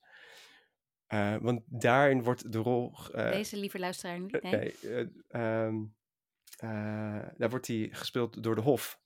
[1.06, 2.96] Eh, want daarin wordt de rol.
[3.12, 4.42] Deze lieve luisteraar niet.
[4.42, 4.78] Nee.
[4.78, 5.84] eh, ehm,
[6.56, 9.00] eh, daar wordt hij gespeeld door de Hof.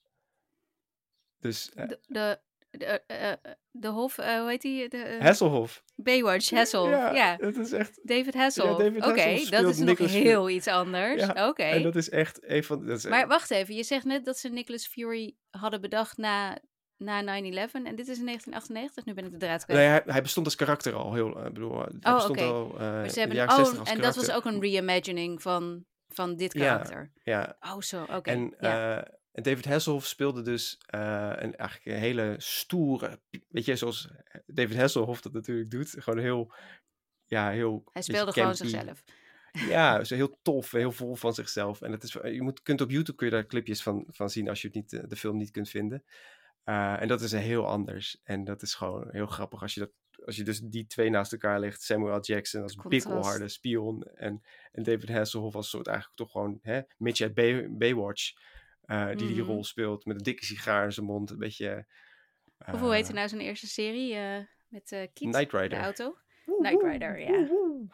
[1.38, 2.40] Dus De, de,
[2.70, 3.36] de, eh, eh,
[3.70, 4.88] de Hof, eh, hoe heet die?
[4.88, 5.82] De, eh, Hasselhoff.
[5.96, 6.88] Baywatch, Hassel.
[6.88, 8.00] Ja, Ja, het is echt.
[8.02, 8.66] David Hassel.
[8.70, 10.10] Ja, David Oké, Hasselhoff dat is nog Fury.
[10.10, 11.20] heel iets anders.
[11.26, 11.62] Ja, Oké.
[11.62, 12.86] En dat is echt een van.
[12.86, 16.58] Dat is, Maar wacht even, je zegt net dat ze Nicholas Fury hadden bedacht na,
[16.96, 19.78] na 9-11 en dit is in 1998, nu ben ik de draad kwijt.
[19.80, 21.46] nee, hij, hij bestond als karakter al heel.
[21.46, 22.48] Ik bedoel, hij Oh, bestond oké.
[22.48, 22.78] al.
[22.80, 26.52] eh, ze hebben, oh, 60 als en dat was ook een reimagining van, van dit
[26.52, 27.12] karakter.
[27.22, 28.30] Ja, Oh, zo, oké.
[28.30, 28.98] en eh,
[29.32, 33.20] en David Hasselhoff speelde dus eh, een, eigenlijk een hele stoere.
[33.48, 34.10] Weet je, zoals
[34.46, 35.94] David Hasselhoff dat natuurlijk doet.
[35.98, 36.52] Gewoon heel.
[37.26, 37.82] Ja, heel.
[37.92, 39.04] Hij speelde gewoon zichzelf.
[39.52, 41.82] Ja, zo heel tof, heel vol van zichzelf.
[41.82, 44.48] En het is, je moet, kunt op YouTube kun je daar clipjes van, van zien
[44.48, 46.04] als je het niet, eh, de film niet kunt vinden.
[46.64, 48.20] Eh, en dat is heel anders.
[48.22, 49.90] En dat is gewoon heel grappig als je, dat,
[50.24, 51.82] als je dus die twee naast elkaar legt.
[51.82, 52.20] Samuel L.
[52.20, 53.04] Jackson als Contrast.
[53.04, 54.02] bikkelharde spion.
[54.02, 58.32] En, en David Hasselhoff als soort eigenlijk toch gewoon hè, Mitch uit Bay, Baywatch.
[58.91, 59.47] Eh, die die Mhm.
[59.51, 61.30] rol speelt met een dikke sigaar in zijn mond.
[61.30, 61.86] Een beetje...
[62.72, 64.38] Of hoe heet eh, nou zijn eerste serie eh,
[64.68, 65.78] met eh Kiet, Knight de Rider.
[65.78, 66.16] auto?
[66.59, 67.49] Knight Rider, ja.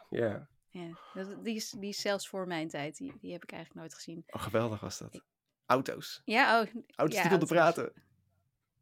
[0.09, 0.97] Ja, ja.
[1.13, 2.97] Dat, die, is, die is zelfs voor mijn tijd.
[2.97, 4.23] Die, die heb ik eigenlijk nooit gezien.
[4.27, 5.23] oh, geweldig was dat.
[5.65, 6.21] Auto's.
[6.25, 6.67] Ja, oh.
[6.95, 7.49] Auto's ja, die auto's.
[7.49, 7.93] praten.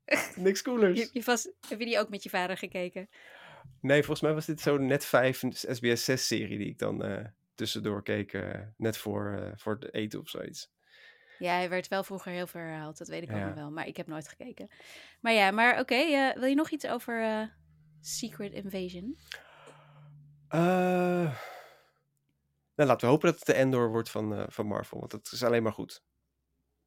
[0.36, 1.00] Niks coolers.
[1.00, 3.10] Je, je vast, heb je die ook met je vader gekeken?
[3.82, 8.04] Nee, volgens mij was dit zo'n net 5 SBS 6 serie die ik dan tussendoor
[8.04, 8.38] keek.
[8.78, 10.72] net voor, voor het eten of zoiets.
[11.40, 13.72] Ja, hij werd wel vroeger heel veel herhaald, dat weet ik ook nog wel.
[13.72, 14.70] Maar ik heb nooit gekeken.
[15.22, 15.96] Maar ja, maar oké.
[15.96, 17.48] eh, wil je nog iets over eh,
[18.02, 19.18] Secret Invasion?
[20.48, 20.60] Eh,
[22.76, 25.44] nou, laten we hopen dat het de Endor wordt van, van Marvel, want dat is
[25.44, 26.04] alleen maar goed.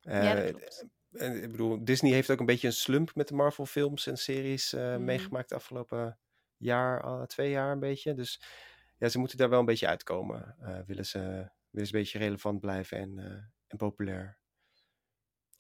[0.00, 0.86] ja, dat klopt.
[1.12, 4.16] en ik bedoel, Disney heeft ook een beetje een slump met de Marvel films en
[4.18, 5.04] series Mhm.
[5.04, 6.18] meegemaakt de afgelopen
[6.56, 8.14] jaar, al twee jaar een beetje.
[8.14, 8.42] Dus
[8.98, 10.56] ja, ze moeten daar wel een beetje uitkomen.
[10.86, 11.18] willen, ze,
[11.70, 14.38] willen ze een beetje relevant blijven en, en populair.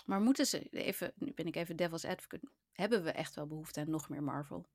[0.04, 3.80] Maar moeten ze, even, nu ben ik even devil's advocate, hebben we echt wel behoefte
[3.80, 4.68] aan nog meer Marvel?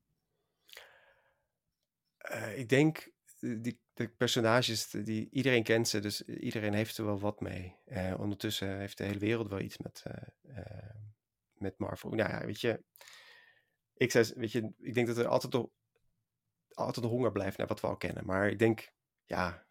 [2.16, 7.04] Eh, ik denk, eh, die, de personages, die, iedereen kent ze, dus iedereen heeft er
[7.04, 7.76] wel wat mee.
[7.84, 10.02] Eh, ondertussen heeft de hele wereld wel iets met,
[11.52, 12.10] met Marvel.
[12.10, 12.84] Nou ja, weet je,
[13.94, 15.66] ik, zei, weet je, ik denk dat er altijd,
[16.68, 18.26] altijd honger blijft naar wat we al kennen.
[18.26, 18.92] Maar ik denk,
[19.24, 19.66] ja,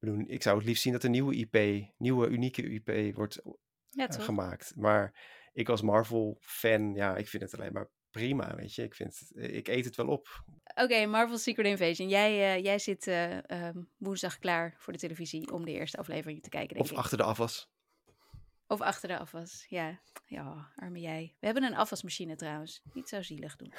[0.00, 3.40] bedoel, ik zou het liefst zien dat een nieuwe IP, nieuwe unieke IP wordt
[3.88, 4.72] Ja, eh, gemaakt.
[4.76, 5.14] Maar
[5.52, 8.82] ik als Marvel-fan, ja, ik vind het alleen maar prima, weet je.
[8.82, 10.44] Ik, vind het, ik eet het wel op.
[10.74, 12.08] Oké, Marvel Secret Invasion.
[12.08, 16.42] Jij, eh, jij zit eh, ehm, woensdag klaar voor de televisie om de eerste aflevering
[16.42, 16.98] te kijken, denk Of ik.
[16.98, 17.70] achter de afwas.
[18.66, 19.66] Of achter de afwas.
[19.68, 21.36] Ja, ja, arme jij.
[21.40, 22.82] We hebben een afwasmachine trouwens.
[22.92, 23.72] Niet zo zielig doen.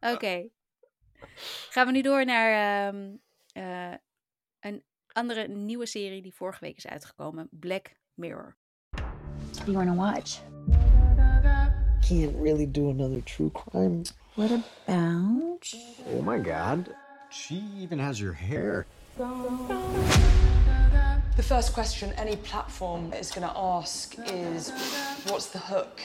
[0.14, 0.48] Oké.
[1.70, 3.16] Gaan we nu door naar ehm,
[3.52, 3.94] eh,
[4.60, 7.48] een andere nieuwe serie die vorige week is uitgekomen.
[7.50, 8.56] Black Mirror.
[9.66, 10.40] You wanna watch?
[12.08, 14.02] Can't really do another true crime.
[14.34, 15.74] What about?
[16.06, 16.94] Oh my god.
[17.30, 18.86] She even has your hair.
[21.36, 24.70] The first question any platform is going to ask is
[25.28, 26.00] what's the hook?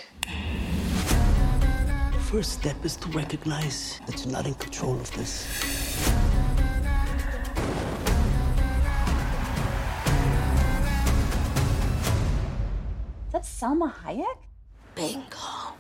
[2.14, 5.87] The first step is to recognize that you're not in control of this.
[13.46, 14.38] Selma Hayek?
[14.94, 15.76] Bingo.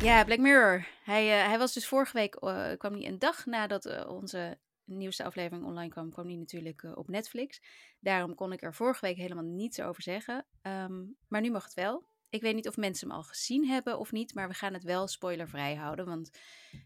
[0.00, 0.86] Ja, Black Mirror.
[1.04, 4.58] Hij, eh, hij was dus vorige week, eh, kwam hij een dag nadat eh, onze
[4.84, 7.60] nieuwste aflevering online kwam, kwam hij natuurlijk op Netflix.
[8.00, 10.46] Daarom kon ik er vorige week helemaal niets over zeggen.
[10.62, 12.14] Ehm, maar nu mag het wel.
[12.28, 14.82] ik weet niet of mensen hem al gezien hebben of niet, maar we gaan het
[14.82, 16.06] wel spoilervrij houden.
[16.06, 16.30] Want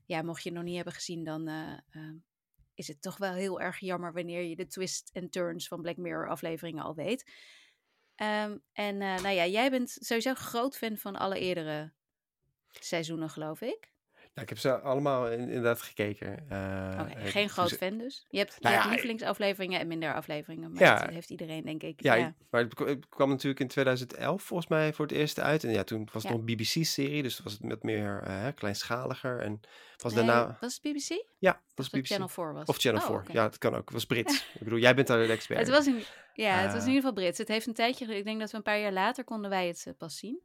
[0.06, 2.14] ja, mocht je het nog niet hebben gezien, dan eh, eh,
[2.74, 5.96] is het toch wel heel erg jammer wanneer je de twist en turns van Black
[5.96, 7.32] Mirror afleveringen al weet.
[8.20, 11.92] Ehm, en eh, nou ja, jij bent sowieso groot fan van alle eerdere
[12.70, 13.92] seizoenen, geloof ik.
[14.40, 16.48] Ik heb ze allemaal in- inderdaad gekeken.
[16.48, 18.26] eh, Oké, en geen groot ze- fan dus.
[18.28, 20.72] Je hebt, je Nou hebt lievelingsafleveringen en minder afleveringen.
[20.72, 20.98] Maar Ja.
[21.00, 22.02] dat heeft iedereen, denk ik.
[22.02, 25.64] Ja, maar het, kwa- het kwam natuurlijk in 2011 volgens mij voor het eerst uit.
[25.64, 29.40] En ja, toen was het nog een BBC-serie, dus was het wat meer eh, kleinschaliger.
[29.40, 29.60] En
[29.96, 30.56] was Nee, daarna...
[30.60, 31.24] Was het BBC?
[31.38, 32.06] Ja, was BBC.
[32.06, 32.66] Channel 4 was?
[32.66, 33.16] Of Channel Oh, 4.
[33.16, 33.32] oké.
[33.32, 33.84] Ja, dat kan ook.
[33.84, 34.44] Het was Brits.
[34.54, 35.58] ik bedoel, jij bent daar de expert.
[35.58, 36.02] Het was, in,
[36.34, 36.86] ja, het was in Eh.
[36.94, 37.38] ieder geval Brits.
[37.38, 39.84] Het heeft een tijdje, ik denk dat we een paar jaar later konden wij het
[39.86, 40.40] eh, pas zien.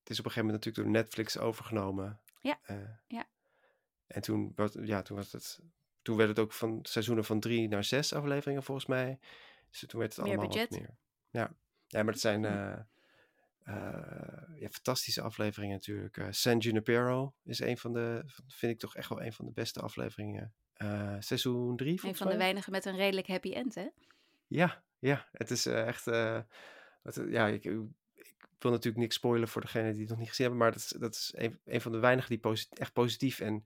[0.00, 2.18] Het is op een gegeven moment natuurlijk door Netflix overgenomen.
[2.40, 2.76] Ja, Eh,
[3.06, 3.26] ja.
[4.06, 5.60] En toen, was, ja, toen, was het,
[6.02, 9.18] toen werd het ook van seizoenen van drie naar zes afleveringen volgens mij.
[9.70, 10.70] Dus toen werd het Meer allemaal budget.
[10.70, 10.96] wat meer.
[11.30, 11.52] Ja,
[11.86, 12.50] ja maar het zijn Hm.
[12.52, 12.78] eh,
[13.62, 16.26] eh, ja, fantastische afleveringen natuurlijk.
[16.30, 19.80] San Junipero is een van de, vind ik toch echt wel een van de beste
[19.80, 20.54] afleveringen.
[21.18, 23.88] Seizoen drie Een van de weinigen met een redelijk happy end, hè?
[24.46, 26.04] Ja, ja, het is echt.
[27.28, 27.72] ja, ik
[28.62, 30.88] wil natuurlijk niks spoilen voor degenen die het nog niet gezien hebben, maar dat is,
[30.98, 33.64] dat is een, een van de weinigen die echt positief en,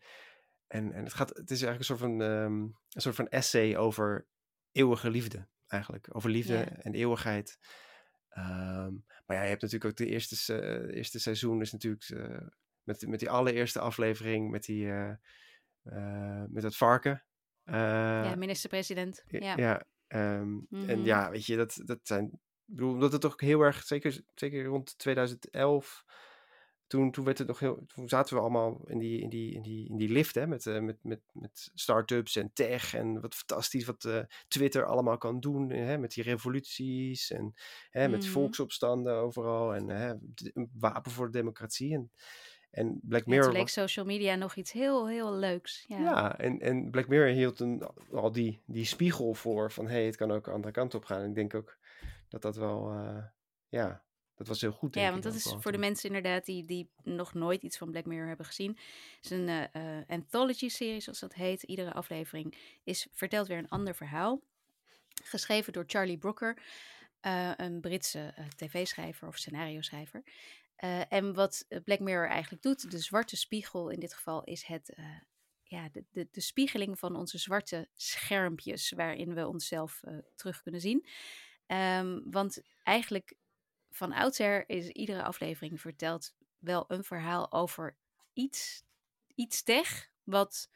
[0.66, 3.76] en, en het, gaat, het is eigenlijk een soort van, ehm, een soort van essay
[3.76, 4.26] over
[4.72, 6.08] eeuwige liefde, eigenlijk.
[6.16, 6.64] Over liefde Ja.
[6.68, 7.58] en eeuwigheid.
[8.28, 8.92] Ehm,
[9.26, 12.46] maar ja, je hebt natuurlijk ook de eerste, eerste seizoen, is natuurlijk eh,
[12.82, 15.14] met, met die allereerste aflevering, met, die, eh,
[15.82, 17.24] eh, met dat varken.
[17.64, 19.22] ja, minister-president.
[19.26, 19.56] ja.
[19.56, 19.84] Ja.
[20.06, 20.88] ehm, Mhm.
[20.88, 22.40] En ja, weet je, dat, dat zijn.
[22.72, 26.04] Ik bedoel, omdat het toch heel erg, zeker, zeker rond 2011.
[26.86, 29.62] Toen, toen, werd het nog heel, toen zaten we allemaal in die, in die, in
[29.62, 32.94] die, in die lift hè, met, eh, met, met, met start-ups en tech.
[32.94, 35.70] En wat fantastisch wat eh, Twitter allemaal kan doen.
[35.70, 37.54] Hè, met die revoluties en
[37.90, 38.30] hè, met Mhm.
[38.30, 39.74] volksopstanden overal.
[39.74, 40.14] En hè,
[40.52, 41.94] een wapen voor de democratie.
[41.94, 42.10] En,
[42.70, 43.44] en Black Mirror.
[43.44, 45.84] toen leek was- social media nog iets heel, heel leuks.
[45.88, 45.98] Ja.
[45.98, 50.04] ja, en, en Black Mirror hield een, al die, die spiegel voor van hé, hey,
[50.06, 51.20] het kan ook de andere kant op gaan.
[51.22, 51.78] En ik denk ook
[52.32, 53.24] dat dat wel, eh,
[53.68, 54.04] ja,
[54.34, 54.94] dat was heel goed.
[54.94, 58.06] Ja, want dat is voor de mensen inderdaad die, die nog nooit iets van Black
[58.06, 58.78] Mirror hebben gezien.
[59.16, 61.62] Het is een eh, eh, anthology-serie, zoals dat heet.
[61.62, 64.40] Iedere aflevering is, vertelt weer een ander verhaal.
[65.24, 66.62] Geschreven door Charlie Brooker,
[67.56, 70.22] een Britse tv-schrijver of scenario-schrijver.
[71.08, 74.96] En wat Black Mirror eigenlijk doet, de zwarte spiegel in dit geval, is het,
[75.62, 80.00] ja, de, de, de spiegeling van onze zwarte schermpjes, waarin we onszelf
[80.34, 81.06] terug kunnen zien.
[81.72, 83.34] Ehm, want eigenlijk
[83.90, 87.96] van oudsher is iedere aflevering vertelt wel een verhaal over
[88.32, 88.82] iets,
[89.34, 90.70] iets tech, wat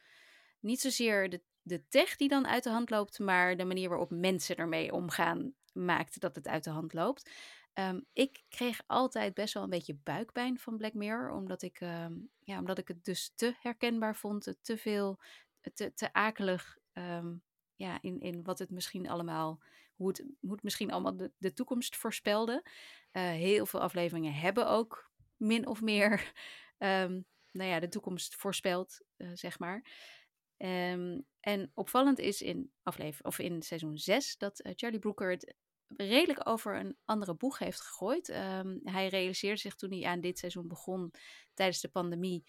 [0.59, 4.11] niet zozeer de, de tech die dan uit de hand loopt, maar de manier waarop
[4.11, 7.29] mensen ermee omgaan maakt dat het uit de hand loopt.
[7.73, 12.13] Ehm, ik kreeg altijd best wel een beetje buikpijn van Black Mirror, omdat ik, ehm,
[12.39, 15.19] ja, omdat ik het dus te herkenbaar vond, te veel,
[15.73, 16.77] te, te akelig
[17.77, 19.59] ja, in, in wat het misschien allemaal,
[19.95, 22.63] hoe het, hoe het misschien allemaal de, de toekomst voorspelde.
[23.11, 26.31] Eh, heel veel afleveringen hebben ook min of meer
[26.77, 27.21] ehm,
[27.51, 29.85] nou ja, de toekomst voorspeld, eh, zeg maar.
[30.57, 35.55] Ehm, en opvallend is in, aflevering, of in seizoen 6 dat eh, Charlie Brooker het
[35.87, 38.29] redelijk over een andere boeg heeft gegooid.
[38.29, 41.11] Ehm, hij realiseerde zich toen hij aan dit seizoen begon
[41.53, 42.43] tijdens de pandemie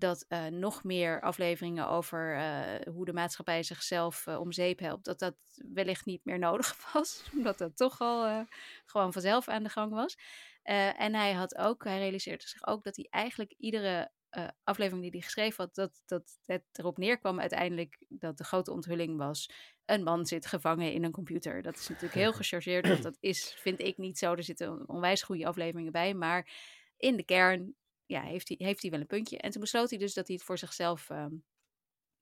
[0.00, 5.04] dat eh, nog meer afleveringen over eh, hoe de maatschappij zichzelf eh, om zeep helpt,
[5.04, 8.46] dat dat wellicht niet meer nodig was, omdat dat toch al
[8.86, 10.18] gewoon vanzelf aan de gang was.
[10.62, 14.10] En hij had ook, hij realiseerde zich ook dat hij eigenlijk iedere
[14.64, 19.16] aflevering die hij geschreven had, dat, dat het erop neerkwam uiteindelijk dat de grote onthulling
[19.16, 19.50] was,
[19.84, 21.62] een man zit gevangen in een computer.
[21.62, 24.34] Dat is natuurlijk heel gechargeerd, want dat is, vind ik niet zo.
[24.34, 26.48] Er zitten onwijs goede afleveringen bij, maar
[26.96, 27.74] in de kern
[28.10, 29.38] ja, heeft, hij, heeft hij wel een puntje.
[29.38, 31.34] En toen besloot hij dus dat hij het voor zichzelf ehm,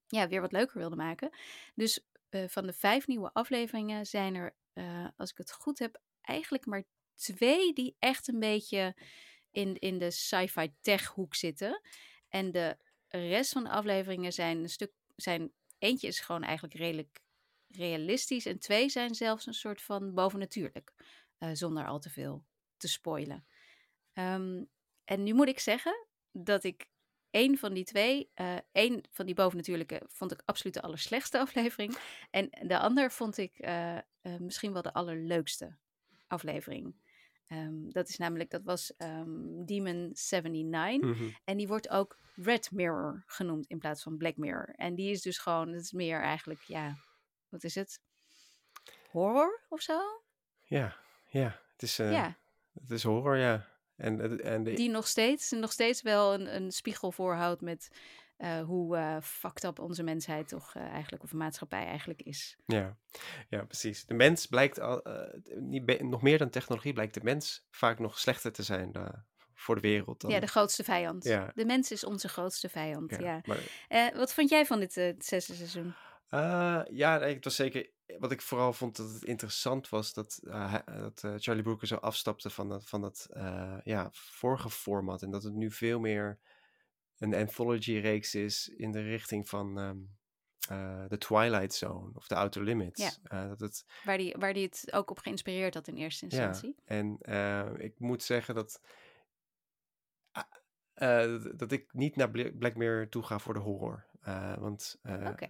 [0.06, 1.30] ja, weer wat leuker wilde maken.
[1.74, 6.00] Dus eh, van de vijf nieuwe afleveringen zijn er, eh, als ik het goed heb,
[6.20, 6.84] eigenlijk maar
[7.14, 8.96] twee die echt een beetje
[9.50, 11.80] in, in de sci-fi tech hoek zitten.
[12.28, 12.76] En de
[13.08, 17.20] rest van de afleveringen zijn een stuk, zijn, eentje is gewoon eigenlijk redelijk
[17.68, 20.92] realistisch en twee zijn zelfs een soort van bovennatuurlijk,
[21.38, 22.44] eh, zonder al te veel
[22.76, 23.46] te spoilen.
[24.12, 24.64] Ehm,
[25.08, 26.88] en nu moet ik zeggen dat ik
[27.30, 31.98] één van die twee, eh één van die bovennatuurlijke vond ik absoluut de allerslechtste aflevering.
[32.30, 34.02] En de ander vond ik eh, eh,
[34.38, 35.76] misschien wel de allerleukste
[36.26, 36.94] aflevering.
[37.46, 41.10] Ehm, dat is namelijk, dat was ehm, Demon 79.
[41.10, 41.28] Mhm.
[41.44, 44.74] En die wordt ook Red Mirror genoemd in plaats van Black Mirror.
[44.76, 46.96] En die is dus gewoon, het is meer eigenlijk, ja,
[47.48, 48.00] wat is het?
[49.10, 50.00] Horror of zo?
[50.64, 50.96] Ja,
[51.28, 51.60] ja.
[51.72, 52.36] Het is, ja.
[52.80, 53.77] het is horror, ja.
[53.98, 57.90] En, en de, Die nog steeds, nog steeds wel een, een spiegel voorhoudt met
[58.36, 62.56] eh, hoe eh fucked up onze mensheid toch eh, eigenlijk, of maatschappij eigenlijk is.
[62.66, 62.96] Ja,
[63.48, 64.06] ja, precies.
[64.06, 65.02] De mens blijkt al,
[65.54, 68.92] niet nog meer dan technologie, blijkt de mens vaak nog slechter te zijn
[69.54, 70.20] voor de wereld.
[70.20, 71.24] Dan, Ja, de grootste vijand.
[71.24, 71.52] Ja.
[71.54, 73.40] De mens is onze grootste vijand, ja, ja.
[73.44, 75.94] Maar, wat vond jij van dit zesde seizoen?
[76.90, 77.90] ja, nee, het was zeker.
[78.18, 81.86] Wat ik vooral vond dat het interessant was dat, eh, hij- dat eh, Charlie Brooker
[81.86, 85.22] zo afstapte van dat, van dat eh, ja, vorige format.
[85.22, 86.38] En dat het nu veel meer
[87.18, 89.98] een anthology-reeks is in de richting van ehm,
[90.68, 93.02] eh, The Twilight Zone of The Outer Limits.
[93.02, 93.42] Ja.
[93.42, 96.74] Eh, dat het Waar die, waar die het ook op geïnspireerd had in eerste instantie.
[96.76, 98.80] Ja, en eh, ik moet zeggen dat,
[100.30, 100.42] ah,
[100.94, 104.06] eh, dat- dat ik niet naar Bla- Black Mirror toe ga voor de horror.
[104.20, 105.48] Eh, want, eh, Oké.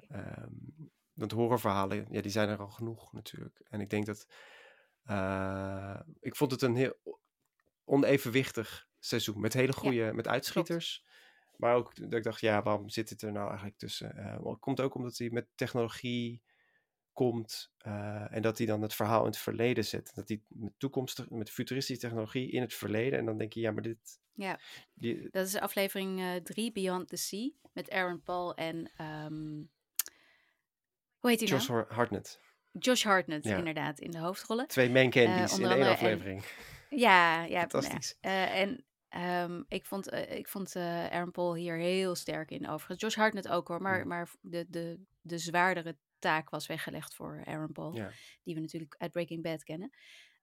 [1.19, 3.61] Want horrorverhalen, ja, die zijn er al genoeg natuurlijk.
[3.65, 4.27] En ik denk dat,
[5.03, 7.21] eh, ik vond het een heel
[7.85, 9.41] onevenwichtig seizoen.
[9.41, 11.07] Met hele goede, met uitschieters.
[11.57, 14.15] Maar ook dat ik dacht, ja, waarom zit het er nou eigenlijk tussen?
[14.15, 16.43] Wel, het komt ook omdat hij met technologie
[17.13, 20.15] komt eh, en dat hij dan het verhaal in het verleden zet.
[20.15, 23.19] Dat hij met toekomstig, met futuristische technologie in het verleden.
[23.19, 24.21] En dan denk je, ja, maar dit.
[24.33, 24.61] Ja.
[24.95, 29.63] Die, Dat is aflevering 3, Beyond the Sea, met Aaron Paul en, ehm,
[31.19, 31.81] hoe heet hij Josh nou?
[31.81, 32.41] Har- Hartnett.
[32.73, 33.57] Josh Hartnett, Ja.
[33.57, 34.67] inderdaad, in de hoofdrollen.
[34.67, 36.45] Twee main candies onder in één en- aflevering.
[36.91, 37.61] Ja, ja.
[37.61, 38.17] Fantastisch.
[38.21, 38.31] ja.
[38.31, 42.69] Eh, en ehm, ik vond, eh, ik vond eh, Aaron Paul hier heel sterk in
[42.69, 43.01] overigens.
[43.01, 44.09] Josh Hartnett ook hoor, maar, Mm.
[44.09, 47.95] maar de, de, de zwaardere taak was weggelegd voor Aaron Paul.
[47.97, 48.11] Ja.
[48.43, 49.91] Die we natuurlijk uit Breaking Bad kennen.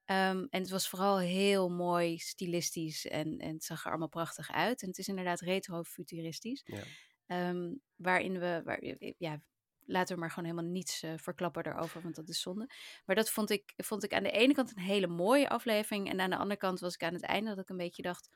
[0.05, 4.51] Ehm, en het was vooral heel mooi stilistisch en, en het zag er allemaal prachtig
[4.51, 4.81] uit.
[4.81, 6.61] En het is inderdaad retro-futuristisch.
[6.65, 6.81] Ja.
[7.25, 8.83] Ehm, waarin we, waar,
[9.17, 9.41] ja,
[9.85, 12.69] laten we maar gewoon helemaal niets eh, verklappen daarover, want dat is zonde.
[13.05, 16.09] Maar dat vond ik, vond ik aan de ene kant een hele mooie aflevering.
[16.09, 18.29] En aan de andere kant was ik aan het einde dat ik een beetje dacht: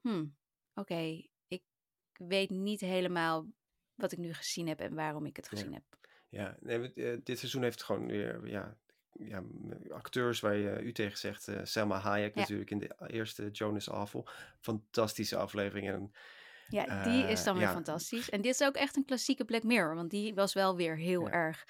[0.00, 0.36] hmm,
[0.74, 1.62] oké, ik
[2.12, 3.46] weet niet helemaal
[3.94, 5.56] wat ik nu gezien heb en waarom ik het Ja.
[5.56, 5.84] gezien heb.
[6.28, 8.76] Ja, nee, eh, dit seizoen heeft gewoon weer ja,
[9.12, 9.42] ja,
[9.90, 11.48] acteurs waar je u tegen zegt.
[11.48, 12.40] eh, Selma Hayek Ja.
[12.40, 14.26] natuurlijk in de eerste Jonas Awful.
[14.60, 15.88] Fantastische aflevering.
[15.88, 16.12] En,
[16.72, 17.72] Ja, die is Eh, dan weer ja.
[17.72, 18.30] fantastisch.
[18.30, 21.26] En dit is ook echt een klassieke Black Mirror, want die was wel weer heel
[21.26, 21.32] Ja.
[21.32, 21.64] erg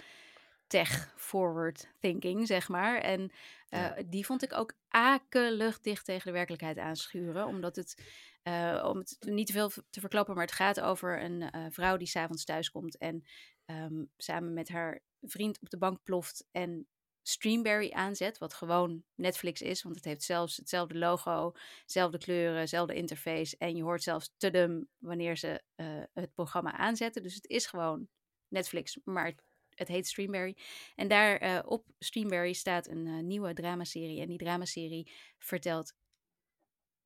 [0.67, 2.99] tech-forward thinking, zeg maar.
[2.99, 3.31] En
[3.69, 4.03] eh, Ja.
[4.09, 8.03] die vond ik ook akelig dicht tegen de werkelijkheid aanschuren, omdat het,
[8.43, 12.07] eh, om het niet te veel te verklappen, maar het gaat over een vrouw die
[12.07, 13.25] s'avonds thuiskomt en
[13.65, 16.87] ehm, samen met haar vriend op de bank ploft en
[17.23, 21.53] Streamberry aanzet, wat gewoon Netflix is, want het heeft zelfs hetzelfde logo,
[21.85, 23.57] dezelfde kleuren, dezelfde interface.
[23.59, 27.23] En je hoort zelfs tudum wanneer ze eh, het programma aanzetten.
[27.23, 28.09] Dus het is gewoon
[28.49, 29.35] Netflix, maar
[29.70, 30.57] het, heet Streamberry.
[30.95, 34.20] En daar eh, op Streamberry staat een eh, nieuwe dramaserie.
[34.20, 35.95] En die dramaserie vertelt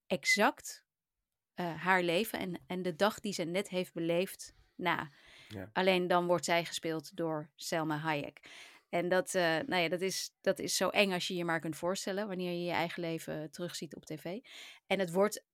[0.06, 0.84] exact
[1.56, 5.10] haar leven en, en de dag die ze net heeft beleefd na.
[5.48, 5.70] Ja.
[5.72, 8.40] Alleen dan wordt zij gespeeld door Selma Hayek.
[8.88, 11.60] En dat, eh, nou ja, dat, is, dat is zo eng als je je maar
[11.60, 14.38] kunt voorstellen wanneer je je eigen leven terugziet op tv.
[14.86, 15.44] En het wordt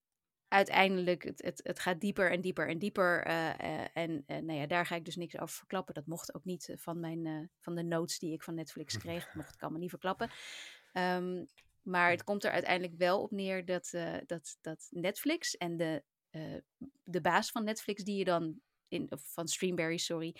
[0.49, 3.25] uiteindelijk, het, het, het gaat dieper en dieper en dieper.
[3.25, 5.95] eh, eh, en nou ja, daar ga ik dus niks over verklappen.
[5.95, 9.25] Dat mocht ook niet van, mijn, van de notes die ik van Netflix kreeg.
[9.25, 10.31] Dat mocht ik allemaal niet verklappen.
[10.93, 11.45] Ehm,
[11.83, 13.91] maar het komt er uiteindelijk wel op neer dat,
[14.27, 16.03] dat, dat Netflix en de,
[17.05, 20.37] de baas van Netflix, die je dan in, of van Streamberry, sorry,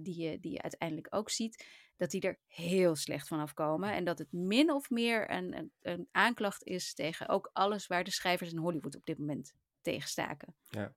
[0.00, 1.64] die, je, die je uiteindelijk ook ziet,
[1.96, 3.92] dat die er heel slecht van afkomen.
[3.92, 8.04] En dat het min of meer een, een, een aanklacht is tegen ook alles waar
[8.04, 10.54] de schrijvers in Hollywood op dit moment tegen staken.
[10.68, 10.94] Ja.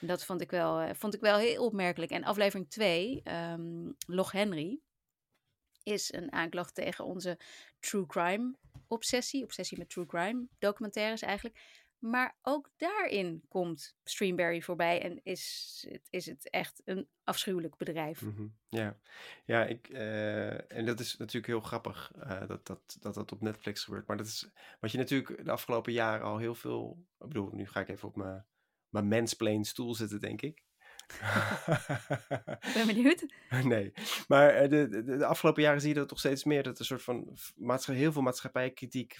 [0.00, 2.10] En Dat vond ik wel, eh, vond ik wel heel opmerkelijk.
[2.10, 4.80] En aflevering 2, ehm Log Henry,
[5.82, 7.38] is een aanklacht tegen onze
[7.78, 8.54] true crime
[8.88, 9.42] obsessie.
[9.42, 11.58] Obsessie met true crime documentaires eigenlijk.
[12.10, 18.20] Maar ook daarin komt Streamberry voorbij en is, het- is het echt een afschuwelijk bedrijf.
[18.22, 18.98] Mhm, Ja,
[19.44, 23.40] ja ik, eh, en dat is natuurlijk heel grappig eh, dat, dat, dat dat op
[23.40, 24.06] Netflix gebeurt.
[24.06, 24.50] Maar dat is
[24.80, 27.04] wat je natuurlijk de afgelopen jaren al heel veel.
[27.18, 28.46] Ik bedoel, nu ga ik even op mijn,
[28.88, 30.62] mijn mansplain stoel zitten, denk ik.
[32.74, 33.26] Ben benieuwd.
[33.64, 33.92] nee,
[34.28, 36.62] maar eh, de, de, de afgelopen jaren zie je dat toch steeds meer.
[36.62, 39.16] Dat er een soort van heel veel maatschappijkritiek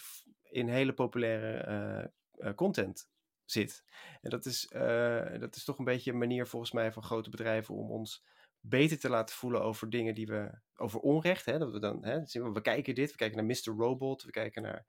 [0.51, 2.09] in hele populaire eh,
[2.55, 3.09] content
[3.45, 3.85] zit.
[4.21, 7.31] En dat is, eh, dat is toch een beetje een manier volgens mij van grote
[7.31, 8.25] bedrijven om ons
[8.61, 11.45] beter te laten voelen over dingen die we, over onrecht.
[11.45, 12.21] Hè, dat we dan, hè,
[12.53, 13.83] we, kijken dit, we kijken naar Mr.
[13.83, 14.87] Robot, we kijken naar,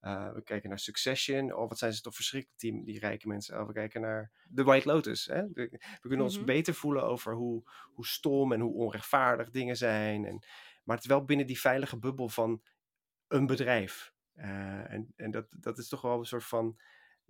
[0.00, 1.54] eh, we kijken naar Succession.
[1.54, 3.60] Oh, wat zijn ze toch verschrikkelijk, die, die rijke mensen.
[3.60, 5.26] Oh, we kijken naar The White Lotus.
[5.26, 5.42] Hè?
[5.52, 6.46] We, we kunnen ons Mhm.
[6.46, 7.62] beter voelen over hoe,
[7.94, 10.24] hoe stom en hoe onrechtvaardig dingen zijn.
[10.24, 10.44] En,
[10.84, 12.62] maar het is wel binnen die veilige bubbel van
[13.28, 14.12] een bedrijf.
[14.38, 16.76] Eh, en en dat, dat is toch wel een soort van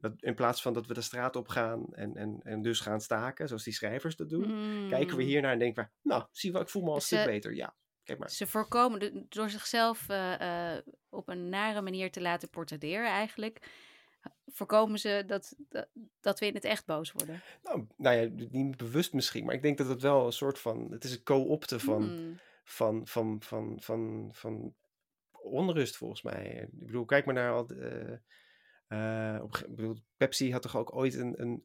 [0.01, 3.01] Dat, in plaats van dat we de straat op gaan en, en, en dus gaan
[3.01, 4.43] staken, zoals die schrijvers dat doen,
[4.89, 5.29] kijken we Mm.
[5.29, 7.25] hier naar en denken we, nou, zie wel, ik voel me al een Dus, stuk
[7.25, 7.55] beter.
[7.55, 8.31] Ja, kijk maar.
[8.31, 13.71] Ze voorkomen de- door zichzelf eh, eh, op een nare manier te laten portretteren eigenlijk.
[14.47, 15.89] Voorkomen ze dat, dat,
[16.21, 17.43] dat we in het echt boos worden.
[17.63, 20.87] Nou, nou ja, niet bewust misschien, maar ik denk dat het wel een soort van,
[20.91, 22.39] het is een co-opte van, Hmm.
[22.65, 24.75] van, van, van, van, van
[25.49, 26.69] onrust volgens mij.
[26.73, 27.67] Ik bedoel, kijk maar naar al.
[27.67, 31.63] de, eh, eh, op, bedoel, Pepsi had toch ook ooit een, een,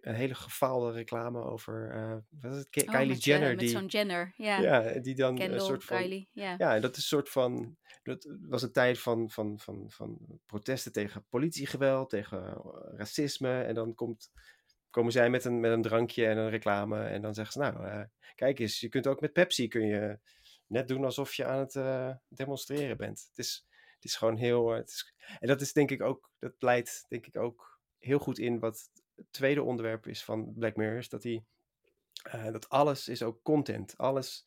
[0.00, 2.86] een, hele gefaalde reclame over eh, wat is het?
[2.86, 3.56] Oh, Kylie met, Jenner.
[3.56, 4.60] die, zo'n Jenner, ja.
[4.60, 5.96] ja, die dan Kendall, een soort van.
[5.96, 6.56] Kylie, ja.
[6.56, 7.76] Dat is een soort van.
[8.02, 12.62] Dat was een tijd van, van, van, van protesten tegen politiegeweld, tegen
[12.96, 13.62] racisme.
[13.62, 14.30] En dan komt,
[14.90, 17.04] komen zij met een, met een drankje en een reclame.
[17.04, 20.18] En dan zeggen ze: Nou, kijk eens, je kunt ook met Pepsi kun je
[20.72, 23.26] net doen alsof je aan het eh, demonstreren bent.
[23.28, 24.70] Het is, het is gewoon heel.
[24.72, 28.18] eh, het is, en dat is denk ik ook, dat leidt denk ik ook heel
[28.18, 30.98] goed in wat het tweede onderwerp is van Black Mirror.
[30.98, 31.44] Is dat die.
[32.22, 33.98] eh, dat alles is ook content.
[33.98, 34.46] Alles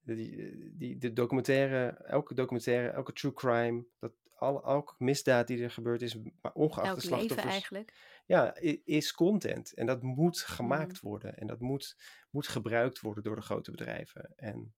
[0.00, 5.70] die, die, de documentaire, elke documentaire, elke true crime, dat al, elke misdaad die er
[5.70, 7.92] gebeurd is, maar ongeacht Elk de leven slachtoffers, eigenlijk.
[8.26, 9.74] ja, is content.
[9.74, 11.08] En dat moet gemaakt Mm.
[11.10, 11.36] worden.
[11.36, 11.96] En dat moet,
[12.30, 14.32] moet gebruikt worden door de grote bedrijven.
[14.36, 14.74] En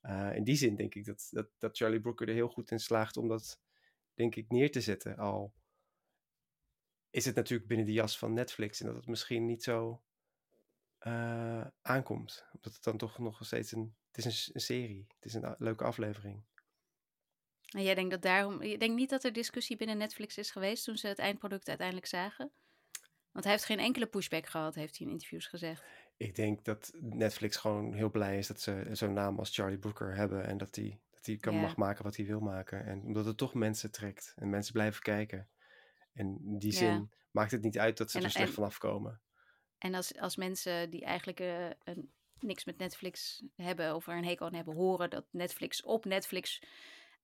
[0.00, 2.80] eh, in die zin denk ik dat, dat, dat Charlie Brooker er heel goed in
[2.80, 3.60] slaagt om dat,
[4.14, 5.16] denk ik, neer te zetten.
[5.16, 5.54] Al
[7.10, 10.02] is het natuurlijk binnen de jas van Netflix en dat het misschien niet zo
[10.98, 12.44] eh, aankomt.
[12.52, 15.06] Omdat het dan toch nog steeds een, het is een, een serie.
[15.14, 16.42] Het is een leuke aflevering.
[17.68, 18.62] En jij denkt dat daarom.
[18.62, 22.06] Je denkt niet dat er discussie binnen Netflix is geweest toen ze het eindproduct uiteindelijk
[22.06, 22.50] zagen?
[23.32, 25.84] Want hij heeft geen enkele pushback gehad, heeft hij in interviews gezegd.
[26.18, 30.14] Ik denk dat Netflix gewoon heel blij is dat ze zo'n naam als Charlie Brooker
[30.14, 30.44] hebben.
[30.44, 32.84] En dat hij dat hij kan mag maken wat hij wil maken.
[32.84, 34.32] En omdat het toch mensen trekt.
[34.36, 35.48] En mensen blijven kijken.
[36.12, 38.78] En in die zin maakt het niet uit dat ze En- er slecht en- vanaf
[38.78, 39.20] komen.
[39.78, 44.24] En als, als mensen die eigenlijk eh, een, niks met Netflix hebben of er een
[44.24, 46.62] hekel aan hebben, horen dat Netflix op Netflix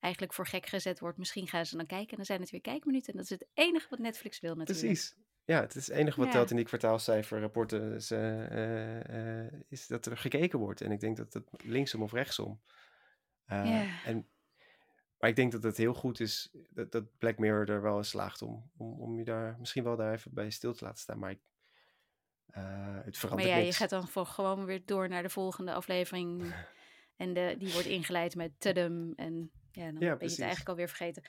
[0.01, 2.61] eigenlijk voor gek gezet wordt, misschien gaan ze dan kijken en dan zijn het weer
[2.61, 3.13] kijkminuten.
[3.13, 4.87] En dat is het enige wat Netflix wil natuurlijk.
[4.87, 5.15] Precies.
[5.45, 6.33] Ja, het is het enige wat Ja.
[6.33, 7.95] telt in die kwartaalcijferrapporten.
[7.95, 10.81] Is, eh, eh, eh, is dat er gekeken wordt.
[10.81, 12.61] En ik denk dat het linksom of rechtsom.
[13.47, 13.87] Ja.
[14.05, 14.29] en,
[15.19, 18.05] maar ik denk dat het heel goed is dat, dat Black Mirror er wel in
[18.05, 21.19] slaagt om, om, om je daar misschien wel daar even bij stil te laten staan.
[21.19, 21.41] Maar ik,
[22.47, 26.43] het Maar verandert ja, je gaat dan voor gewoon weer door naar de volgende aflevering.
[27.17, 29.13] En de, die wordt ingeleid met tadum.
[29.17, 31.23] En ja, dan ben je het eigenlijk alweer vergeten.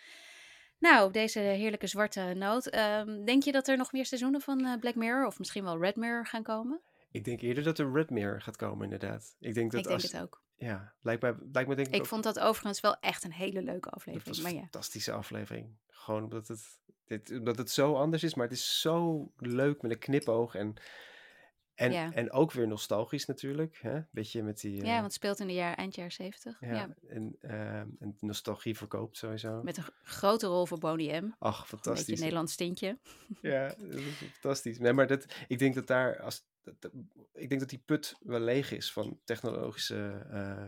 [0.79, 2.67] Nou, deze heerlijke zwarte noot.
[2.67, 5.79] Ehm, denk je dat er nog meer seizoenen van eh, Black Mirror of misschien wel
[5.81, 6.81] Red Mirror gaan komen?
[7.11, 9.35] Ik denk eerder dat er Red Mirror gaat komen, inderdaad.
[9.39, 10.41] Ik denk dat ik denk het ook.
[10.57, 13.31] Ja, lijkt mij, lijkt me denk ik Ik ook- vond dat overigens wel echt een
[13.33, 14.27] hele leuke Dat aflevering.
[14.35, 15.75] was Maar een ja, fantastische aflevering.
[15.87, 19.91] Gewoon omdat het, dit, omdat het zo anders is, maar het is zo leuk met
[19.91, 20.55] een knipoog.
[20.55, 20.73] En,
[21.75, 22.11] en, Ja.
[22.13, 23.77] en ook weer nostalgisch natuurlijk.
[23.81, 23.99] Hè?
[24.11, 24.75] Beetje met die...
[24.75, 26.59] ja, eh, want het speelt in de jaar, eind jaren zeventig.
[26.59, 26.89] ja, Ja.
[27.07, 29.61] En, ehm, en nostalgie verkoopt sowieso.
[29.63, 31.35] Met een grote rol voor Boney M.
[31.39, 32.07] Ach, Een beetje fantastisch.
[32.15, 32.99] een Nederlands tintje.
[33.41, 34.79] Ja, dat is fantastisch.
[34.79, 36.91] Nee, maar dat, ik denk dat daar, als, dat- dat-
[37.33, 40.67] ik denk dat die put wel leeg is van technologische eh,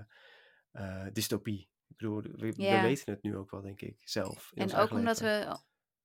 [0.72, 1.70] eh, dystopie.
[1.88, 4.52] Ik bedoel, we, we weten het nu ook wel, denk ik, zelf.
[4.56, 5.58] En ook omdat we,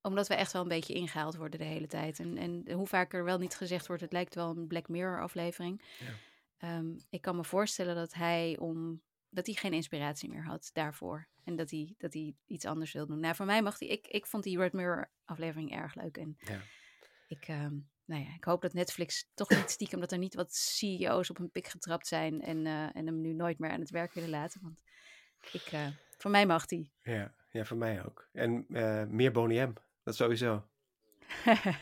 [0.03, 2.19] omdat we echt wel een beetje ingehaald worden de hele tijd.
[2.19, 5.21] En, en hoe vaak er wel niet gezegd wordt, het lijkt wel een Black Mirror
[5.23, 5.83] aflevering.
[5.99, 6.13] Ja.
[6.59, 11.27] Ehm, ik kan me voorstellen dat hij om dat hij geen inspiratie meer had daarvoor.
[11.45, 13.21] En dat hij, dat hij iets anders wil doen.
[13.21, 13.89] Nou, voor mij mag hij.
[13.89, 16.17] Ik, ik vond die Red Mirror aflevering erg leuk.
[16.17, 16.61] En Ja.
[17.27, 17.75] ik, ehm,
[18.05, 21.39] nou ja, ik hoop dat Netflix toch niet stiekem dat er niet wat CEO's op
[21.39, 22.43] een pik getrapt zijn.
[22.43, 24.61] En, eh, en hem nu nooit meer aan het werk willen laten.
[24.63, 24.83] Want
[25.53, 25.87] ik, eh,
[26.19, 26.91] voor mij mag die.
[27.03, 28.29] Ja, ja, voor mij ook.
[28.33, 29.73] En eh, meer Boney M,
[30.03, 30.65] dat sowieso.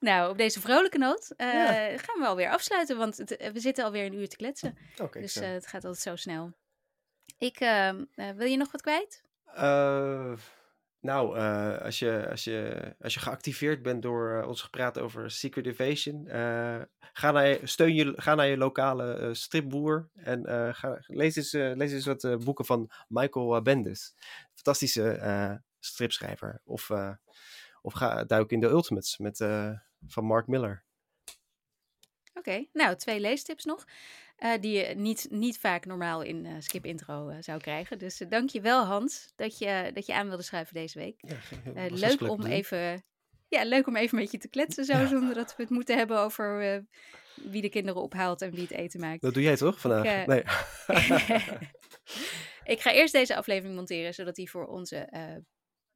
[0.00, 1.98] nou, op deze vrolijke noot eh, Ja.
[1.98, 4.78] gaan we alweer afsluiten, want het- eh, we zitten alweer een uur te kletsen.
[5.02, 6.52] Oké, dus eh, het gaat altijd zo snel.
[7.38, 9.24] Ik, ehm, eh, wil je nog wat kwijt?
[11.00, 11.38] Nou,
[11.80, 16.24] als, je, als, je, als je geactiveerd bent door ons gepraat over Secret Invasion,
[17.12, 20.44] ga, naar je, steun je, ga naar je lokale stripboer en
[20.74, 24.14] ga, lees, eens, lees eens wat boeken van Michael Bendis.
[24.54, 26.60] Fantastische stripschrijver.
[26.64, 27.12] Of, eh,
[27.82, 29.70] of ga duik in de Ultimates met, eh,
[30.06, 30.84] van Mark Miller.
[32.34, 33.84] Oké, nou, twee leestips nog.
[34.36, 37.98] eh, die je niet, niet vaak normaal in Skip Intro zou krijgen.
[37.98, 41.20] Dus dank je wel, Hans, dat je, dat je aan wilde schuiven deze week.
[41.74, 42.50] Ja, leuk om doen.
[42.50, 43.04] even,
[43.48, 46.18] ja, leuk om even met je te kletsen zo, zonder dat we het moeten hebben
[46.18, 46.84] over
[47.34, 49.20] wie de kinderen ophaalt en wie het eten maakt.
[49.20, 50.04] Dat doe jij toch vandaag?
[50.04, 50.42] eh, nee.
[52.74, 55.08] ik ga eerst deze aflevering monteren, zodat die voor onze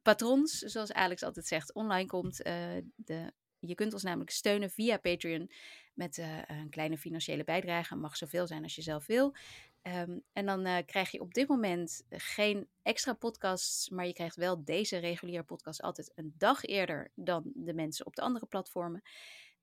[0.01, 2.45] patrons, zoals Alex altijd zegt, online komt.
[2.45, 2.53] Uh,
[2.95, 5.51] de, je kunt ons namelijk steunen via Patreon
[5.93, 7.95] met uh, een kleine financiële bijdrage.
[7.95, 9.35] Mag zoveel zijn als je zelf wil.
[9.83, 14.35] Um, en dan uh, krijg je op dit moment geen extra podcasts, maar je krijgt
[14.35, 19.01] wel deze reguliere podcast altijd een dag eerder dan de mensen op de andere platformen.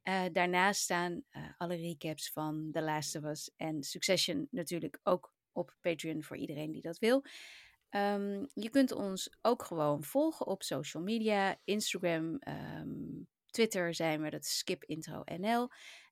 [0.02, 1.24] Uh, daarnaast staan
[1.56, 6.72] alle recaps van The Last of Us en Succession natuurlijk ook op Patreon voor iedereen
[6.72, 7.24] die dat wil.
[7.90, 14.30] Um, je kunt ons ook gewoon volgen op social media, Instagram, um, Twitter zijn we,
[14.30, 15.68] dat is skipintro.nl.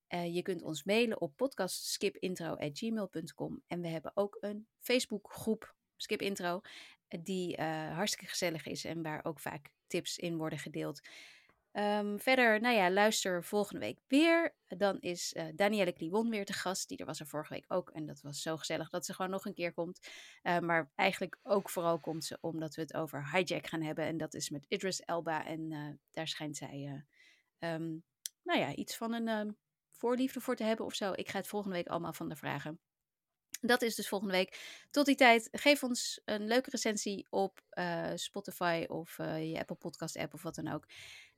[0.08, 3.62] Uh, je kunt ons mailen op podcastskipintro.gmail.com.
[3.66, 6.60] En we hebben ook een Facebookgroep, Skip Intro,
[7.08, 11.00] die uh, hartstikke gezellig is en waar ook vaak tips in worden gedeeld.
[11.78, 14.54] Um, verder, nou ja, luister volgende week weer.
[14.68, 16.88] Dan is uh, Danielle Kliwon weer te gast.
[16.88, 17.90] Die er was er vorige week ook.
[17.90, 20.08] En dat was zo gezellig dat ze gewoon nog een keer komt.
[20.42, 24.04] Uh, maar eigenlijk ook vooral komt ze omdat we het over hijack gaan hebben.
[24.04, 25.46] En dat is met Idris Elba.
[25.46, 27.04] En uh, daar schijnt zij,
[27.58, 28.04] um,
[28.42, 29.56] nou ja, iets van een
[29.90, 31.12] voorliefde voor te hebben of zo.
[31.12, 32.80] Ik ga het volgende week allemaal van de vragen.
[33.60, 34.84] Dat is dus volgende week.
[34.90, 37.60] Tot die tijd, geef ons een leuke recensie op
[38.14, 40.86] Spotify of je Apple Podcast app of wat dan ook.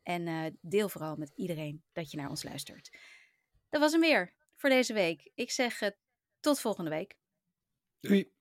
[0.08, 2.98] En uh, deel vooral met iedereen dat je naar ons luistert.
[3.68, 5.30] Dat was hem weer voor deze week.
[5.34, 5.80] Ik zeg
[6.40, 7.16] tot volgende week.
[8.00, 8.32] Doei.